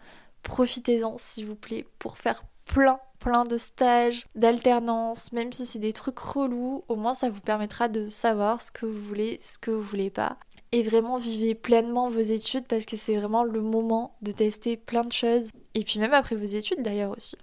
profitez-en 0.44 1.18
s'il 1.18 1.46
vous 1.46 1.56
plaît 1.56 1.86
pour 1.98 2.18
faire 2.18 2.44
plein 2.66 3.00
plein 3.20 3.44
de 3.44 3.58
stages, 3.58 4.26
d'alternance, 4.34 5.32
même 5.32 5.52
si 5.52 5.66
c'est 5.66 5.78
des 5.78 5.92
trucs 5.92 6.18
relous, 6.18 6.84
au 6.88 6.96
moins 6.96 7.14
ça 7.14 7.30
vous 7.30 7.40
permettra 7.40 7.88
de 7.88 8.08
savoir 8.08 8.60
ce 8.60 8.70
que 8.70 8.86
vous 8.86 9.02
voulez, 9.02 9.38
ce 9.42 9.58
que 9.58 9.70
vous 9.70 9.82
voulez 9.82 10.10
pas 10.10 10.36
et 10.72 10.82
vraiment 10.82 11.16
vivez 11.16 11.54
pleinement 11.54 12.08
vos 12.08 12.20
études 12.20 12.66
parce 12.66 12.86
que 12.86 12.96
c'est 12.96 13.16
vraiment 13.16 13.44
le 13.44 13.60
moment 13.60 14.16
de 14.22 14.32
tester 14.32 14.76
plein 14.76 15.02
de 15.02 15.12
choses. 15.12 15.50
Et 15.74 15.84
puis 15.84 15.98
même 15.98 16.14
après 16.14 16.36
vos 16.36 16.44
études 16.44 16.82
d'ailleurs 16.82 17.16
aussi. 17.16 17.36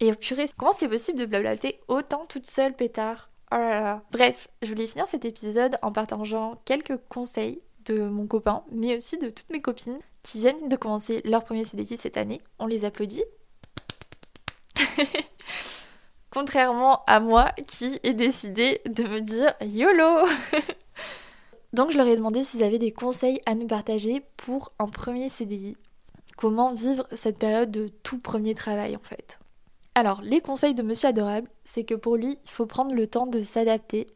Et 0.00 0.12
purée, 0.14 0.48
comment 0.56 0.72
c'est 0.72 0.88
possible 0.88 1.18
de 1.18 1.26
blablater 1.26 1.80
autant 1.86 2.26
toute 2.26 2.46
seule, 2.46 2.74
pétard? 2.74 3.28
Oh 3.52 3.56
là. 3.56 4.02
Bref, 4.10 4.48
je 4.62 4.68
voulais 4.68 4.86
finir 4.86 5.06
cet 5.06 5.24
épisode 5.24 5.76
en 5.82 5.92
partageant 5.92 6.60
quelques 6.64 6.96
conseils 7.08 7.62
de 7.84 8.08
mon 8.08 8.26
copain, 8.26 8.64
mais 8.72 8.96
aussi 8.96 9.18
de 9.18 9.30
toutes 9.30 9.50
mes 9.50 9.60
copines 9.60 9.98
qui 10.22 10.38
viennent 10.38 10.68
de 10.68 10.76
commencer 10.76 11.20
leur 11.24 11.44
premier 11.44 11.64
CDI 11.64 11.96
cette 11.96 12.16
année. 12.16 12.40
On 12.58 12.66
les 12.66 12.84
applaudit. 12.84 13.24
Contrairement 16.30 17.04
à 17.06 17.20
moi 17.20 17.52
qui 17.66 18.00
ai 18.02 18.14
décidé 18.14 18.80
de 18.86 19.04
me 19.04 19.20
dire 19.20 19.52
YOLO 19.60 20.26
Donc 21.72 21.90
je 21.90 21.96
leur 21.96 22.06
ai 22.06 22.16
demandé 22.16 22.42
s'ils 22.42 22.62
avaient 22.62 22.78
des 22.78 22.92
conseils 22.92 23.40
à 23.46 23.54
nous 23.54 23.66
partager 23.66 24.22
pour 24.36 24.72
un 24.78 24.86
premier 24.86 25.30
CDI. 25.30 25.74
Comment 26.36 26.74
vivre 26.74 27.06
cette 27.12 27.38
période 27.38 27.70
de 27.70 27.88
tout 28.02 28.18
premier 28.18 28.54
travail 28.54 28.94
en 28.94 29.02
fait. 29.02 29.38
Alors 29.94 30.20
les 30.22 30.40
conseils 30.40 30.74
de 30.74 30.82
Monsieur 30.82 31.08
Adorable, 31.08 31.48
c'est 31.64 31.84
que 31.84 31.94
pour 31.94 32.16
lui, 32.16 32.38
il 32.44 32.50
faut 32.50 32.66
prendre 32.66 32.94
le 32.94 33.06
temps 33.06 33.26
de 33.26 33.42
s'adapter. 33.42 34.06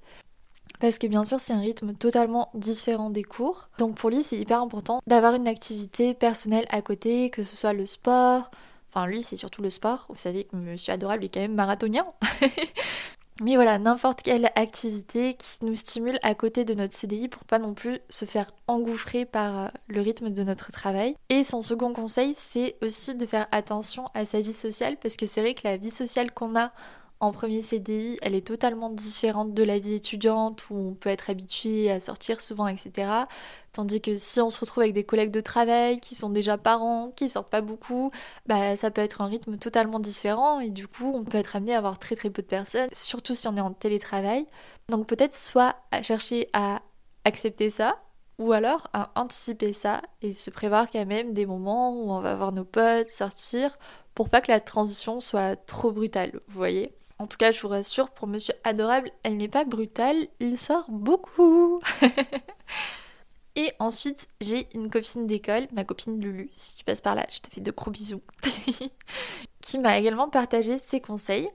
Parce 0.80 0.98
que 0.98 1.06
bien 1.06 1.24
sûr, 1.24 1.40
c'est 1.40 1.54
un 1.54 1.60
rythme 1.60 1.94
totalement 1.94 2.50
différent 2.54 3.08
des 3.08 3.22
cours. 3.22 3.70
Donc 3.78 3.96
pour 3.96 4.10
lui, 4.10 4.22
c'est 4.22 4.36
hyper 4.36 4.60
important 4.60 5.00
d'avoir 5.06 5.34
une 5.34 5.48
activité 5.48 6.12
personnelle 6.12 6.66
à 6.68 6.82
côté, 6.82 7.30
que 7.30 7.44
ce 7.44 7.56
soit 7.56 7.72
le 7.72 7.86
sport. 7.86 8.50
Enfin, 8.90 9.06
lui, 9.06 9.22
c'est 9.22 9.36
surtout 9.36 9.62
le 9.62 9.70
sport. 9.70 10.06
Vous 10.10 10.18
savez 10.18 10.44
que 10.44 10.56
Monsieur 10.56 10.92
Adorable 10.92 11.24
est 11.24 11.28
quand 11.28 11.40
même 11.40 11.54
marathonien. 11.54 12.04
Mais 13.42 13.56
voilà, 13.56 13.78
n'importe 13.78 14.22
quelle 14.22 14.50
activité 14.54 15.34
qui 15.34 15.64
nous 15.64 15.74
stimule 15.74 16.18
à 16.22 16.34
côté 16.34 16.64
de 16.64 16.72
notre 16.72 16.94
CDI 16.94 17.28
pour 17.28 17.44
pas 17.44 17.58
non 17.58 17.74
plus 17.74 17.98
se 18.08 18.24
faire 18.24 18.50
engouffrer 18.66 19.26
par 19.26 19.58
euh, 19.58 19.68
le 19.88 20.00
rythme 20.00 20.30
de 20.30 20.42
notre 20.42 20.72
travail. 20.72 21.14
Et 21.28 21.44
son 21.44 21.60
second 21.60 21.92
conseil, 21.92 22.32
c'est 22.36 22.76
aussi 22.82 23.14
de 23.14 23.26
faire 23.26 23.46
attention 23.52 24.08
à 24.14 24.24
sa 24.24 24.40
vie 24.40 24.54
sociale 24.54 24.96
parce 24.96 25.16
que 25.16 25.26
c'est 25.26 25.42
vrai 25.42 25.54
que 25.54 25.68
la 25.68 25.76
vie 25.76 25.90
sociale 25.90 26.32
qu'on 26.32 26.56
a 26.56 26.72
en 27.20 27.32
premier 27.32 27.62
CDI, 27.62 28.18
elle 28.20 28.34
est 28.34 28.46
totalement 28.46 28.90
différente 28.90 29.54
de 29.54 29.62
la 29.62 29.78
vie 29.78 29.94
étudiante 29.94 30.68
où 30.68 30.76
on 30.76 30.94
peut 30.94 31.08
être 31.08 31.30
habitué 31.30 31.90
à 31.90 31.98
sortir 31.98 32.40
souvent, 32.42 32.68
etc. 32.68 33.26
Tandis 33.72 34.00
que 34.00 34.18
si 34.18 34.40
on 34.40 34.50
se 34.50 34.60
retrouve 34.60 34.82
avec 34.82 34.94
des 34.94 35.04
collègues 35.04 35.30
de 35.30 35.40
travail 35.40 35.98
qui 36.00 36.14
sont 36.14 36.30
déjà 36.30 36.58
parents, 36.58 37.12
qui 37.16 37.28
sortent 37.28 37.50
pas 37.50 37.62
beaucoup, 37.62 38.10
bah 38.46 38.76
ça 38.76 38.90
peut 38.90 39.00
être 39.00 39.22
un 39.22 39.26
rythme 39.26 39.56
totalement 39.56 39.98
différent 40.00 40.60
et 40.60 40.68
du 40.70 40.88
coup 40.88 41.10
on 41.14 41.24
peut 41.24 41.38
être 41.38 41.56
amené 41.56 41.74
à 41.74 41.78
avoir 41.78 41.98
très 41.98 42.16
très 42.16 42.30
peu 42.30 42.42
de 42.42 42.46
personnes, 42.46 42.88
surtout 42.92 43.34
si 43.34 43.48
on 43.48 43.56
est 43.56 43.60
en 43.60 43.72
télétravail. 43.72 44.46
Donc 44.88 45.06
peut-être 45.06 45.34
soit 45.34 45.76
à 45.90 46.02
chercher 46.02 46.48
à 46.52 46.82
accepter 47.24 47.70
ça, 47.70 47.96
ou 48.38 48.52
alors 48.52 48.88
à 48.92 49.10
anticiper 49.16 49.72
ça 49.72 50.02
et 50.22 50.32
se 50.32 50.50
prévoir 50.50 50.90
quand 50.90 51.06
même 51.06 51.32
des 51.32 51.46
moments 51.46 51.92
où 51.92 52.10
on 52.12 52.20
va 52.20 52.36
voir 52.36 52.52
nos 52.52 52.64
potes, 52.64 53.10
sortir, 53.10 53.78
pour 54.14 54.28
pas 54.28 54.40
que 54.40 54.50
la 54.52 54.60
transition 54.60 55.20
soit 55.20 55.56
trop 55.56 55.92
brutale, 55.92 56.32
vous 56.48 56.58
voyez. 56.58 56.90
En 57.18 57.26
tout 57.26 57.38
cas, 57.38 57.50
je 57.50 57.60
vous 57.62 57.68
rassure, 57.68 58.10
pour 58.10 58.28
Monsieur 58.28 58.54
Adorable, 58.64 59.10
elle 59.22 59.38
n'est 59.38 59.48
pas 59.48 59.64
brutale, 59.64 60.28
il 60.38 60.58
sort 60.58 60.84
beaucoup. 60.88 61.80
Et 63.56 63.72
ensuite, 63.78 64.28
j'ai 64.42 64.68
une 64.74 64.90
copine 64.90 65.26
d'école, 65.26 65.66
ma 65.72 65.84
copine 65.84 66.20
Lulu, 66.20 66.50
si 66.52 66.76
tu 66.76 66.84
passes 66.84 67.00
par 67.00 67.14
là, 67.14 67.26
je 67.30 67.38
te 67.38 67.50
fais 67.50 67.62
de 67.62 67.70
gros 67.70 67.90
bisous, 67.90 68.20
qui 69.62 69.78
m'a 69.78 69.98
également 69.98 70.28
partagé 70.28 70.76
ses 70.76 71.00
conseils. 71.00 71.48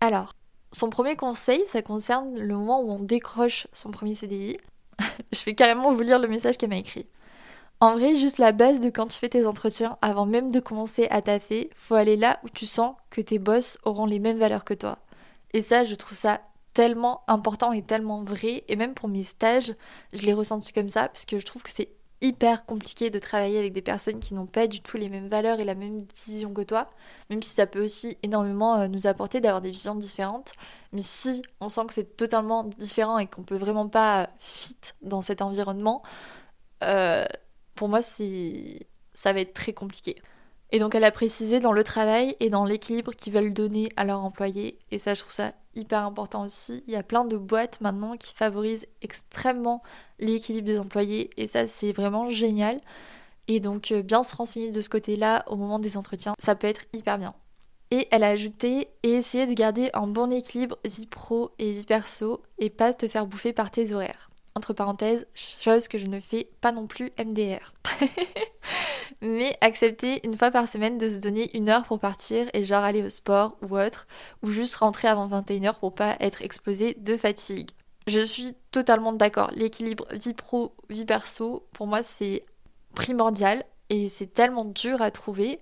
Alors, 0.00 0.34
son 0.70 0.88
premier 0.88 1.16
conseil, 1.16 1.62
ça 1.66 1.82
concerne 1.82 2.38
le 2.38 2.54
moment 2.54 2.80
où 2.80 2.92
on 2.92 3.00
décroche 3.00 3.66
son 3.72 3.90
premier 3.90 4.14
CDI. 4.14 4.56
je 5.32 5.44
vais 5.44 5.54
carrément 5.54 5.90
vous 5.90 6.02
lire 6.02 6.20
le 6.20 6.28
message 6.28 6.56
qu'elle 6.56 6.70
m'a 6.70 6.76
écrit. 6.76 7.06
En 7.82 7.94
vrai, 7.96 8.14
juste 8.14 8.38
la 8.38 8.52
base 8.52 8.78
de 8.78 8.90
quand 8.90 9.08
tu 9.08 9.18
fais 9.18 9.28
tes 9.28 9.44
entretiens, 9.44 9.98
avant 10.02 10.24
même 10.24 10.52
de 10.52 10.60
commencer 10.60 11.08
à 11.10 11.20
taffer, 11.20 11.68
faut 11.74 11.96
aller 11.96 12.16
là 12.16 12.38
où 12.44 12.48
tu 12.48 12.64
sens 12.64 12.94
que 13.10 13.20
tes 13.20 13.40
boss 13.40 13.76
auront 13.82 14.06
les 14.06 14.20
mêmes 14.20 14.38
valeurs 14.38 14.64
que 14.64 14.72
toi. 14.72 15.00
Et 15.52 15.62
ça, 15.62 15.82
je 15.82 15.96
trouve 15.96 16.16
ça 16.16 16.40
tellement 16.74 17.24
important 17.26 17.72
et 17.72 17.82
tellement 17.82 18.22
vrai. 18.22 18.62
Et 18.68 18.76
même 18.76 18.94
pour 18.94 19.08
mes 19.08 19.24
stages, 19.24 19.74
je 20.12 20.24
l'ai 20.24 20.32
ressenti 20.32 20.72
comme 20.72 20.88
ça, 20.88 21.08
parce 21.08 21.26
que 21.26 21.40
je 21.40 21.44
trouve 21.44 21.64
que 21.64 21.72
c'est 21.72 21.88
hyper 22.20 22.66
compliqué 22.66 23.10
de 23.10 23.18
travailler 23.18 23.58
avec 23.58 23.72
des 23.72 23.82
personnes 23.82 24.20
qui 24.20 24.34
n'ont 24.34 24.46
pas 24.46 24.68
du 24.68 24.80
tout 24.80 24.96
les 24.96 25.08
mêmes 25.08 25.26
valeurs 25.26 25.58
et 25.58 25.64
la 25.64 25.74
même 25.74 26.06
vision 26.24 26.54
que 26.54 26.62
toi, 26.62 26.86
même 27.30 27.42
si 27.42 27.52
ça 27.52 27.66
peut 27.66 27.82
aussi 27.82 28.16
énormément 28.22 28.76
euh, 28.78 28.86
nous 28.86 29.08
apporter 29.08 29.40
d'avoir 29.40 29.60
des 29.60 29.72
visions 29.72 29.96
différentes. 29.96 30.52
Mais 30.92 31.02
si 31.02 31.42
on 31.60 31.68
sent 31.68 31.86
que 31.88 31.94
c'est 31.94 32.16
totalement 32.16 32.62
différent 32.62 33.18
et 33.18 33.26
qu'on 33.26 33.42
peut 33.42 33.56
vraiment 33.56 33.88
pas 33.88 34.30
fit 34.38 34.76
dans 35.02 35.20
cet 35.20 35.42
environnement, 35.42 36.04
euh, 36.84 37.24
pour 37.74 37.88
moi, 37.88 38.00
ça 38.02 39.32
va 39.32 39.40
être 39.40 39.54
très 39.54 39.72
compliqué. 39.72 40.16
Et 40.72 40.78
donc 40.78 40.94
elle 40.94 41.04
a 41.04 41.10
précisé 41.10 41.60
dans 41.60 41.72
le 41.72 41.84
travail 41.84 42.34
et 42.40 42.48
dans 42.48 42.64
l'équilibre 42.64 43.12
qu'ils 43.12 43.34
veulent 43.34 43.52
donner 43.52 43.92
à 43.96 44.04
leurs 44.04 44.24
employés. 44.24 44.78
Et 44.90 44.98
ça, 44.98 45.12
je 45.12 45.20
trouve 45.20 45.32
ça 45.32 45.52
hyper 45.74 46.04
important 46.04 46.44
aussi. 46.46 46.82
Il 46.86 46.92
y 46.92 46.96
a 46.96 47.02
plein 47.02 47.26
de 47.26 47.36
boîtes 47.36 47.82
maintenant 47.82 48.16
qui 48.16 48.34
favorisent 48.34 48.86
extrêmement 49.02 49.82
l'équilibre 50.18 50.66
des 50.66 50.78
employés. 50.78 51.30
Et 51.36 51.46
ça, 51.46 51.66
c'est 51.66 51.92
vraiment 51.92 52.30
génial. 52.30 52.80
Et 53.48 53.60
donc 53.60 53.92
euh, 53.92 54.02
bien 54.02 54.22
se 54.22 54.34
renseigner 54.34 54.70
de 54.70 54.80
ce 54.80 54.88
côté-là 54.88 55.44
au 55.46 55.56
moment 55.56 55.78
des 55.78 55.96
entretiens, 55.96 56.34
ça 56.38 56.54
peut 56.54 56.68
être 56.68 56.84
hyper 56.94 57.18
bien. 57.18 57.34
Et 57.90 58.08
elle 58.10 58.24
a 58.24 58.28
ajouté 58.28 58.88
et 59.02 59.10
essayer 59.10 59.46
de 59.46 59.52
garder 59.52 59.90
un 59.92 60.06
bon 60.06 60.32
équilibre 60.32 60.78
vie 60.84 61.06
pro 61.06 61.50
et 61.58 61.72
vie 61.72 61.84
perso 61.84 62.42
et 62.58 62.70
pas 62.70 62.94
te 62.94 63.08
faire 63.08 63.26
bouffer 63.26 63.52
par 63.52 63.70
tes 63.70 63.92
horaires. 63.92 64.30
Entre 64.54 64.72
parenthèses, 64.72 65.26
chose 65.34 65.88
que 65.88 65.98
je 65.98 66.06
ne 66.06 66.20
fais 66.20 66.48
pas 66.60 66.72
non 66.72 66.86
plus 66.86 67.10
MDR. 67.18 67.72
Mais 69.22 69.56
accepter 69.60 70.20
une 70.26 70.36
fois 70.36 70.50
par 70.50 70.68
semaine 70.68 70.98
de 70.98 71.08
se 71.08 71.18
donner 71.18 71.56
une 71.56 71.68
heure 71.68 71.84
pour 71.84 72.00
partir 72.00 72.46
et 72.52 72.64
genre 72.64 72.82
aller 72.82 73.02
au 73.02 73.08
sport 73.08 73.56
ou 73.62 73.78
autre, 73.78 74.06
ou 74.42 74.50
juste 74.50 74.76
rentrer 74.76 75.08
avant 75.08 75.28
21h 75.28 75.78
pour 75.78 75.94
pas 75.94 76.16
être 76.20 76.42
exposé 76.42 76.94
de 76.98 77.16
fatigue. 77.16 77.70
Je 78.06 78.20
suis 78.20 78.54
totalement 78.72 79.12
d'accord. 79.12 79.50
L'équilibre 79.54 80.06
vie 80.12 80.34
pro, 80.34 80.74
vie 80.90 81.04
perso, 81.04 81.66
pour 81.72 81.86
moi 81.86 82.02
c'est 82.02 82.42
primordial 82.94 83.64
et 83.90 84.08
c'est 84.08 84.34
tellement 84.34 84.64
dur 84.64 85.00
à 85.02 85.10
trouver. 85.10 85.60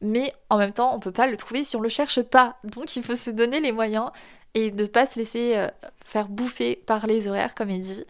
Mais 0.00 0.32
en 0.50 0.58
même 0.58 0.72
temps, 0.72 0.94
on 0.94 1.00
peut 1.00 1.12
pas 1.12 1.26
le 1.26 1.36
trouver 1.36 1.64
si 1.64 1.76
on 1.76 1.80
le 1.80 1.88
cherche 1.88 2.20
pas. 2.22 2.56
Donc 2.64 2.94
il 2.96 3.02
faut 3.02 3.16
se 3.16 3.30
donner 3.30 3.60
les 3.60 3.72
moyens 3.72 4.10
et 4.54 4.70
ne 4.70 4.86
pas 4.86 5.06
se 5.06 5.18
laisser 5.18 5.56
euh, 5.56 5.68
faire 6.04 6.28
bouffer 6.28 6.76
par 6.76 7.06
les 7.06 7.28
horaires, 7.28 7.54
comme 7.54 7.70
il 7.70 7.80
dit. 7.80 8.04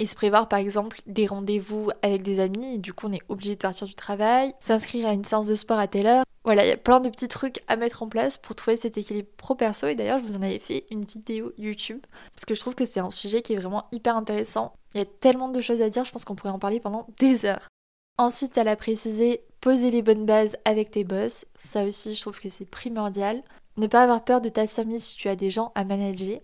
Et 0.00 0.06
se 0.06 0.16
prévoir 0.16 0.48
par 0.48 0.58
exemple 0.58 1.00
des 1.06 1.26
rendez-vous 1.26 1.90
avec 2.02 2.22
des 2.22 2.40
amis, 2.40 2.78
du 2.78 2.92
coup 2.92 3.06
on 3.06 3.12
est 3.12 3.22
obligé 3.28 3.54
de 3.54 3.60
partir 3.60 3.86
du 3.86 3.94
travail, 3.94 4.52
s'inscrire 4.58 5.06
à 5.06 5.12
une 5.12 5.22
séance 5.22 5.46
de 5.46 5.54
sport 5.54 5.78
à 5.78 5.86
telle 5.86 6.06
heure. 6.06 6.24
Voilà, 6.42 6.64
il 6.64 6.68
y 6.68 6.72
a 6.72 6.76
plein 6.76 7.00
de 7.00 7.08
petits 7.08 7.28
trucs 7.28 7.62
à 7.68 7.76
mettre 7.76 8.02
en 8.02 8.08
place 8.08 8.36
pour 8.36 8.54
trouver 8.54 8.76
cet 8.76 8.98
équilibre 8.98 9.28
pro-perso. 9.36 9.86
Et 9.86 9.94
d'ailleurs, 9.94 10.18
je 10.18 10.24
vous 10.24 10.34
en 10.34 10.42
avais 10.42 10.58
fait 10.58 10.84
une 10.90 11.04
vidéo 11.04 11.52
YouTube, 11.56 12.00
parce 12.34 12.44
que 12.44 12.54
je 12.54 12.60
trouve 12.60 12.74
que 12.74 12.84
c'est 12.84 13.00
un 13.00 13.10
sujet 13.10 13.40
qui 13.40 13.54
est 13.54 13.58
vraiment 13.58 13.86
hyper 13.92 14.16
intéressant. 14.16 14.74
Il 14.94 14.98
y 14.98 15.00
a 15.00 15.06
tellement 15.06 15.48
de 15.48 15.60
choses 15.60 15.80
à 15.80 15.88
dire, 15.88 16.04
je 16.04 16.12
pense 16.12 16.24
qu'on 16.24 16.34
pourrait 16.34 16.52
en 16.52 16.58
parler 16.58 16.80
pendant 16.80 17.06
des 17.18 17.46
heures. 17.46 17.68
Ensuite, 18.18 18.58
elle 18.58 18.68
a 18.68 18.76
précisé 18.76 19.42
poser 19.60 19.90
les 19.90 20.02
bonnes 20.02 20.26
bases 20.26 20.56
avec 20.64 20.90
tes 20.90 21.04
boss. 21.04 21.46
Ça 21.56 21.84
aussi, 21.84 22.14
je 22.14 22.20
trouve 22.20 22.38
que 22.38 22.48
c'est 22.48 22.66
primordial. 22.68 23.42
Ne 23.76 23.86
pas 23.86 24.02
avoir 24.02 24.24
peur 24.24 24.40
de 24.40 24.48
t'affirmer 24.48 24.98
si 24.98 25.16
tu 25.16 25.28
as 25.28 25.36
des 25.36 25.50
gens 25.50 25.72
à 25.74 25.84
manager. 25.84 26.38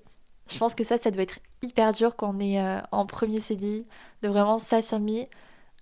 Je 0.49 0.59
pense 0.59 0.75
que 0.75 0.83
ça, 0.85 0.99
ça 0.99 1.11
doit 1.11 1.23
être 1.23 1.39
hyper 1.63 1.93
dur 1.93 2.17
quand 2.17 2.35
on 2.37 2.41
est 2.41 2.61
euh, 2.61 2.81
en 2.91 3.07
premier 3.07 3.41
CDI, 3.41 3.87
de 4.23 4.29
vraiment 4.29 4.59
s'affirmer 4.59 5.29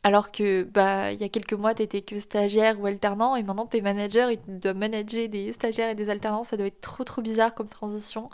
Alors 0.04 0.30
que 0.32 0.64
bah 0.64 1.12
il 1.12 1.20
y 1.20 1.24
a 1.24 1.28
quelques 1.30 1.54
mois 1.54 1.74
t'étais 1.74 2.02
que 2.02 2.20
stagiaire 2.20 2.80
ou 2.80 2.86
alternant 2.86 3.36
et 3.36 3.42
maintenant 3.42 3.66
t'es 3.66 3.80
manager 3.80 4.30
et 4.30 4.36
tu 4.38 4.44
dois 4.58 4.74
manager 4.74 5.28
des 5.28 5.52
stagiaires 5.52 5.90
et 5.90 5.94
des 5.94 6.10
alternants, 6.10 6.44
ça 6.44 6.56
doit 6.56 6.66
être 6.66 6.80
trop 6.82 7.04
trop 7.04 7.22
bizarre 7.22 7.54
comme 7.54 7.68
transition. 7.68 8.30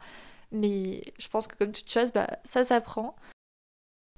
Mais 0.52 1.02
je 1.18 1.28
pense 1.28 1.46
que 1.48 1.56
comme 1.56 1.72
toute 1.72 1.90
chose, 1.90 2.12
bah 2.12 2.28
ça 2.44 2.64
s'apprend. 2.64 3.16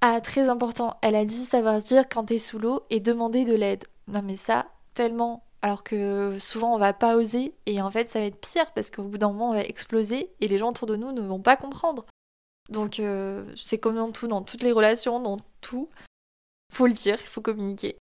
Ah 0.00 0.21
très 0.21 0.49
important, 0.49 0.97
elle 1.03 1.17
a 1.17 1.25
dit 1.25 1.35
savoir 1.35 1.83
dire 1.83 2.09
quand 2.09 2.25
t'es 2.26 2.38
sous 2.38 2.59
l'eau 2.59 2.83
et 2.91 3.00
demander 3.00 3.45
de 3.45 3.55
l'aide. 3.55 3.85
Non 4.09 4.23
mais 4.23 4.37
ça, 4.37 4.67
tellement. 4.95 5.46
Alors 5.63 5.83
que 5.83 6.39
souvent 6.39 6.75
on 6.75 6.79
va 6.79 6.93
pas 6.93 7.17
oser 7.17 7.55
et 7.67 7.81
en 7.81 7.91
fait 7.91 8.09
ça 8.09 8.21
va 8.21 8.27
être 8.27 8.41
pire 8.41 8.73
parce 8.73 8.91
qu'au 8.91 9.05
bout 9.05 9.19
d'un 9.19 9.29
moment 9.29 9.51
on 9.51 9.55
va 9.55 9.63
exploser 9.63 10.31
et 10.41 10.49
les 10.49 10.59
gens 10.59 10.71
autour 10.71 10.87
de 10.87 10.97
nous 10.97 11.13
ne 11.13 11.23
vont 11.23 11.41
pas 11.41 11.57
comprendre. 11.57 12.07
Donc 12.69 13.01
euh, 13.01 13.45
c'est 13.57 13.79
comme 13.79 13.97
dans 13.97 14.13
tout, 14.13 14.27
dans 14.27 14.43
toutes 14.43 14.63
les 14.63 14.73
relations, 14.73 15.21
dans 15.21 15.39
tout. 15.61 15.89
Faut 16.73 16.87
le 16.87 16.93
dire, 16.93 17.19
il 17.21 17.27
faut 17.27 17.41
communiquer. 17.41 17.97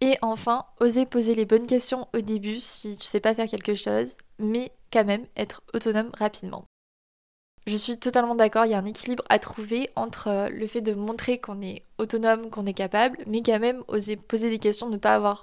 Et 0.00 0.16
enfin, 0.22 0.66
oser 0.80 1.06
poser 1.06 1.34
les 1.34 1.44
bonnes 1.44 1.66
questions 1.66 2.08
au 2.14 2.20
début 2.20 2.58
si 2.58 2.96
tu 2.96 3.04
sais 3.04 3.20
pas 3.20 3.34
faire 3.34 3.48
quelque 3.48 3.74
chose, 3.74 4.16
mais 4.38 4.72
quand 4.92 5.04
même 5.04 5.26
être 5.36 5.62
autonome 5.72 6.10
rapidement. 6.18 6.64
Je 7.66 7.76
suis 7.76 7.96
totalement 7.96 8.34
d'accord, 8.34 8.66
il 8.66 8.72
y 8.72 8.74
a 8.74 8.78
un 8.78 8.84
équilibre 8.84 9.24
à 9.30 9.38
trouver 9.38 9.88
entre 9.96 10.28
euh, 10.28 10.48
le 10.50 10.66
fait 10.66 10.82
de 10.82 10.92
montrer 10.92 11.38
qu'on 11.38 11.62
est 11.62 11.84
autonome, 11.96 12.50
qu'on 12.50 12.66
est 12.66 12.74
capable, 12.74 13.18
mais 13.26 13.42
quand 13.42 13.58
même 13.58 13.82
oser 13.88 14.16
poser 14.16 14.50
des 14.50 14.58
questions, 14.58 14.90
ne 14.90 14.98
pas 14.98 15.14
avoir 15.14 15.42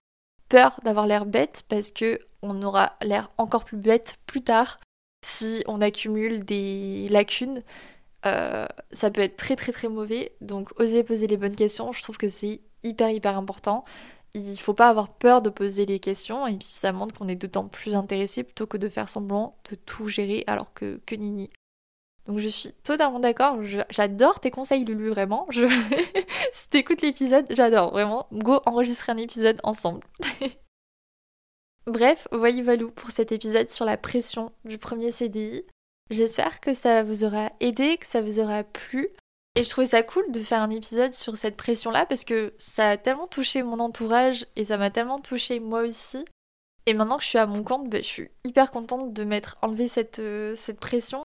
peur 0.52 0.82
d'avoir 0.84 1.08
l'air 1.08 1.26
bête 1.26 1.64
parce 1.70 1.92
que 1.92 2.20
on 2.42 2.62
aura 2.62 2.98
l'air 3.02 3.30
encore 3.38 3.64
plus 3.64 3.78
bête 3.78 4.18
plus 4.26 4.42
tard 4.42 4.82
si 5.24 5.64
on 5.66 5.80
accumule 5.80 6.44
des 6.44 7.08
lacunes. 7.10 7.62
Euh, 8.26 8.68
ça 8.92 9.10
peut 9.10 9.22
être 9.22 9.38
très 9.38 9.56
très 9.56 9.72
très 9.72 9.88
mauvais. 9.88 10.34
Donc 10.42 10.78
oser 10.78 11.06
poser 11.06 11.28
les 11.28 11.38
bonnes 11.38 11.56
questions, 11.56 11.94
je 11.94 12.02
trouve 12.02 12.18
que 12.18 12.28
c'est 12.28 12.60
hyper 12.84 13.10
hyper 13.12 13.38
important. 13.38 13.86
Il 14.34 14.60
faut 14.60 14.74
pas 14.74 14.90
avoir 14.90 15.14
peur 15.14 15.42
de 15.42 15.50
poser 15.50 15.86
les 15.86 16.00
questions 16.00 16.46
et 16.48 16.58
puis 16.58 16.68
ça 16.68 16.92
montre 16.92 17.18
qu'on 17.18 17.30
est 17.30 17.36
d'autant 17.36 17.70
plus 17.70 17.96
intéressé 17.96 18.44
plutôt 18.44 18.68
que 18.68 18.78
de 18.78 18.90
faire 18.90 19.08
semblant 19.08 19.56
de 19.70 19.76
tout 19.76 20.10
gérer 20.10 20.44
alors 20.48 20.74
que, 20.74 21.00
que 21.06 21.16
nini. 21.16 21.50
Donc 22.28 22.40
je 22.40 22.48
suis 22.48 22.72
totalement 22.84 23.20
d'accord, 23.20 23.60
j'adore 23.90 24.40
tes 24.40 24.52
conseils 24.52 24.86
Lulu, 24.86 25.10
vraiment. 25.10 25.48
Si 26.54 26.70
t'écoutes 26.70 27.02
l'épisode, 27.02 27.46
j'adore, 27.50 27.92
vraiment. 27.92 28.28
Go 28.32 28.60
enregistrer 28.66 29.12
un 29.12 29.18
épisode 29.18 29.60
ensemble. 29.64 30.06
Bref, 31.88 32.28
voyez 32.32 32.62
Valou 32.62 32.92
pour 32.92 33.10
cet 33.12 33.32
épisode 33.32 33.70
sur 33.70 33.86
la 33.86 33.98
pression 33.98 34.52
du 34.66 34.78
premier 34.78 35.12
CDI. 35.12 35.64
J'espère 36.12 36.60
que 36.60 36.74
ça 36.74 37.04
vous 37.04 37.24
aura 37.24 37.52
aidé, 37.60 37.98
que 37.98 38.06
ça 38.06 38.22
vous 38.22 38.40
aura 38.40 38.64
plu. 38.64 39.08
Et 39.56 39.64
je 39.64 39.70
trouvais 39.70 39.88
ça 39.88 40.04
cool 40.04 40.32
de 40.32 40.40
faire 40.40 40.62
un 40.62 40.70
épisode 40.70 41.14
sur 41.14 41.36
cette 41.36 41.58
pression-là 41.58 42.06
parce 42.06 42.24
que 42.24 42.54
ça 42.58 42.92
a 42.92 42.98
tellement 42.98 43.28
touché 43.28 43.64
mon 43.64 43.80
entourage 43.80 44.46
et 44.56 44.66
ça 44.66 44.78
m'a 44.78 44.92
tellement 44.92 45.20
touché 45.20 45.60
moi 45.60 45.82
aussi. 45.82 46.24
Et 46.86 46.94
maintenant 46.94 47.18
que 47.18 47.24
je 47.24 47.30
suis 47.30 47.38
à 47.38 47.46
mon 47.46 47.64
compte, 47.64 47.90
bah, 47.90 47.98
je 47.98 48.08
suis 48.08 48.30
hyper 48.46 48.72
contente 48.72 49.14
de 49.14 49.24
m'être 49.24 49.58
enlevé 49.62 49.88
euh, 50.20 50.56
cette 50.56 50.80
pression 50.80 51.24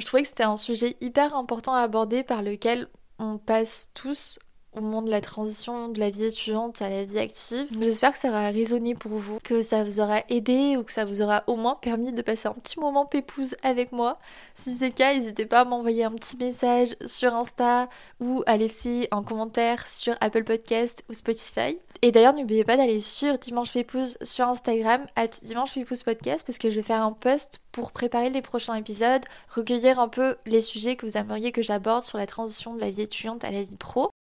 je 0.00 0.04
trouvais 0.06 0.22
que 0.22 0.28
c'était 0.28 0.42
un 0.42 0.56
sujet 0.56 0.96
hyper 1.00 1.34
important 1.34 1.74
à 1.74 1.80
aborder 1.80 2.24
par 2.24 2.42
lequel 2.42 2.88
on 3.18 3.38
passe 3.38 3.90
tous 3.94 4.38
au 4.76 4.80
moment 4.80 5.02
de 5.02 5.10
la 5.10 5.20
transition 5.20 5.88
de 5.88 6.00
la 6.00 6.10
vie 6.10 6.24
étudiante 6.24 6.82
à 6.82 6.88
la 6.88 7.04
vie 7.04 7.18
active. 7.18 7.66
J'espère 7.80 8.12
que 8.12 8.18
ça 8.18 8.28
aura 8.28 8.50
résonné 8.50 8.94
pour 8.94 9.12
vous, 9.12 9.38
que 9.42 9.62
ça 9.62 9.84
vous 9.84 10.00
aura 10.00 10.22
aidé 10.28 10.76
ou 10.76 10.84
que 10.84 10.92
ça 10.92 11.04
vous 11.04 11.22
aura 11.22 11.44
au 11.46 11.56
moins 11.56 11.74
permis 11.74 12.12
de 12.12 12.22
passer 12.22 12.48
un 12.48 12.52
petit 12.52 12.78
moment 12.78 13.06
pépouze 13.06 13.56
avec 13.62 13.92
moi. 13.92 14.18
Si 14.54 14.74
c'est 14.74 14.88
le 14.88 14.92
cas, 14.92 15.14
n'hésitez 15.14 15.46
pas 15.46 15.60
à 15.60 15.64
m'envoyer 15.64 16.04
un 16.04 16.12
petit 16.12 16.36
message 16.36 16.96
sur 17.04 17.34
Insta 17.34 17.88
ou 18.20 18.42
à 18.46 18.56
laisser 18.56 19.08
un 19.10 19.22
commentaire 19.22 19.86
sur 19.86 20.14
Apple 20.20 20.44
Podcast 20.44 21.04
ou 21.08 21.12
Spotify. 21.12 21.78
Et 22.02 22.12
d'ailleurs, 22.12 22.34
n'oubliez 22.34 22.64
pas 22.64 22.76
d'aller 22.76 23.00
sur 23.00 23.38
Dimanche 23.38 23.72
Pépouze 23.72 24.18
sur 24.22 24.46
Instagram, 24.46 25.06
at 25.16 25.28
Dimanche 25.42 25.72
Pépouze 25.72 26.02
Podcast, 26.02 26.44
parce 26.46 26.58
que 26.58 26.68
je 26.68 26.76
vais 26.76 26.82
faire 26.82 27.02
un 27.02 27.12
post 27.12 27.60
pour 27.72 27.92
préparer 27.92 28.28
les 28.28 28.42
prochains 28.42 28.74
épisodes, 28.74 29.24
recueillir 29.48 29.98
un 29.98 30.08
peu 30.08 30.36
les 30.44 30.60
sujets 30.60 30.96
que 30.96 31.06
vous 31.06 31.16
aimeriez 31.16 31.50
que 31.50 31.62
j'aborde 31.62 32.04
sur 32.04 32.18
la 32.18 32.26
transition 32.26 32.74
de 32.74 32.80
la 32.80 32.90
vie 32.90 33.02
étudiante 33.02 33.42
à 33.44 33.50
la 33.50 33.62
vie 33.62 33.76
pro. 33.76 34.13